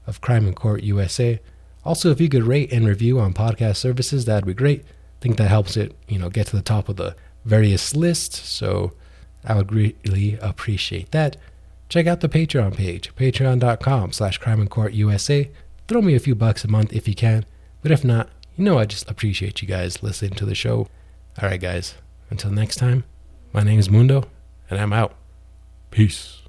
of 0.06 0.22
Crime 0.22 0.46
in 0.46 0.54
Court 0.54 0.82
USA. 0.82 1.40
Also, 1.84 2.10
if 2.10 2.22
you 2.22 2.30
could 2.30 2.44
rate 2.44 2.72
and 2.72 2.88
review 2.88 3.20
on 3.20 3.34
podcast 3.34 3.76
services, 3.76 4.24
that'd 4.24 4.46
be 4.46 4.54
great. 4.54 4.80
I 4.80 4.84
think 5.20 5.36
that 5.36 5.48
helps 5.48 5.76
it, 5.76 5.94
you 6.08 6.18
know, 6.18 6.30
get 6.30 6.46
to 6.46 6.56
the 6.56 6.62
top 6.62 6.88
of 6.88 6.96
the 6.96 7.14
various 7.44 7.94
lists. 7.94 8.48
So 8.48 8.94
I 9.44 9.54
would 9.54 9.66
greatly 9.66 10.38
appreciate 10.40 11.10
that. 11.10 11.36
Check 11.90 12.06
out 12.06 12.22
the 12.22 12.30
Patreon 12.30 12.74
page, 12.74 13.14
patreon.com 13.14 14.12
slash 14.12 14.38
crime 14.38 14.62
and 14.62 14.70
court 14.70 14.94
USA. 14.94 15.50
Throw 15.86 16.00
me 16.00 16.14
a 16.14 16.18
few 16.18 16.34
bucks 16.34 16.64
a 16.64 16.68
month 16.68 16.94
if 16.94 17.06
you 17.06 17.14
can. 17.14 17.44
But 17.82 17.92
if 17.92 18.02
not, 18.02 18.30
you 18.56 18.64
know 18.64 18.78
I 18.78 18.84
just 18.84 19.10
appreciate 19.10 19.62
you 19.62 19.68
guys 19.68 20.02
listening 20.02 20.34
to 20.34 20.46
the 20.46 20.54
show. 20.54 20.88
All 21.42 21.48
right, 21.48 21.60
guys. 21.60 21.94
Until 22.30 22.50
next 22.50 22.76
time, 22.76 23.04
my 23.52 23.62
name 23.62 23.78
is 23.78 23.90
Mundo, 23.90 24.24
and 24.70 24.80
I'm 24.80 24.92
out. 24.92 25.14
Peace. 25.90 26.43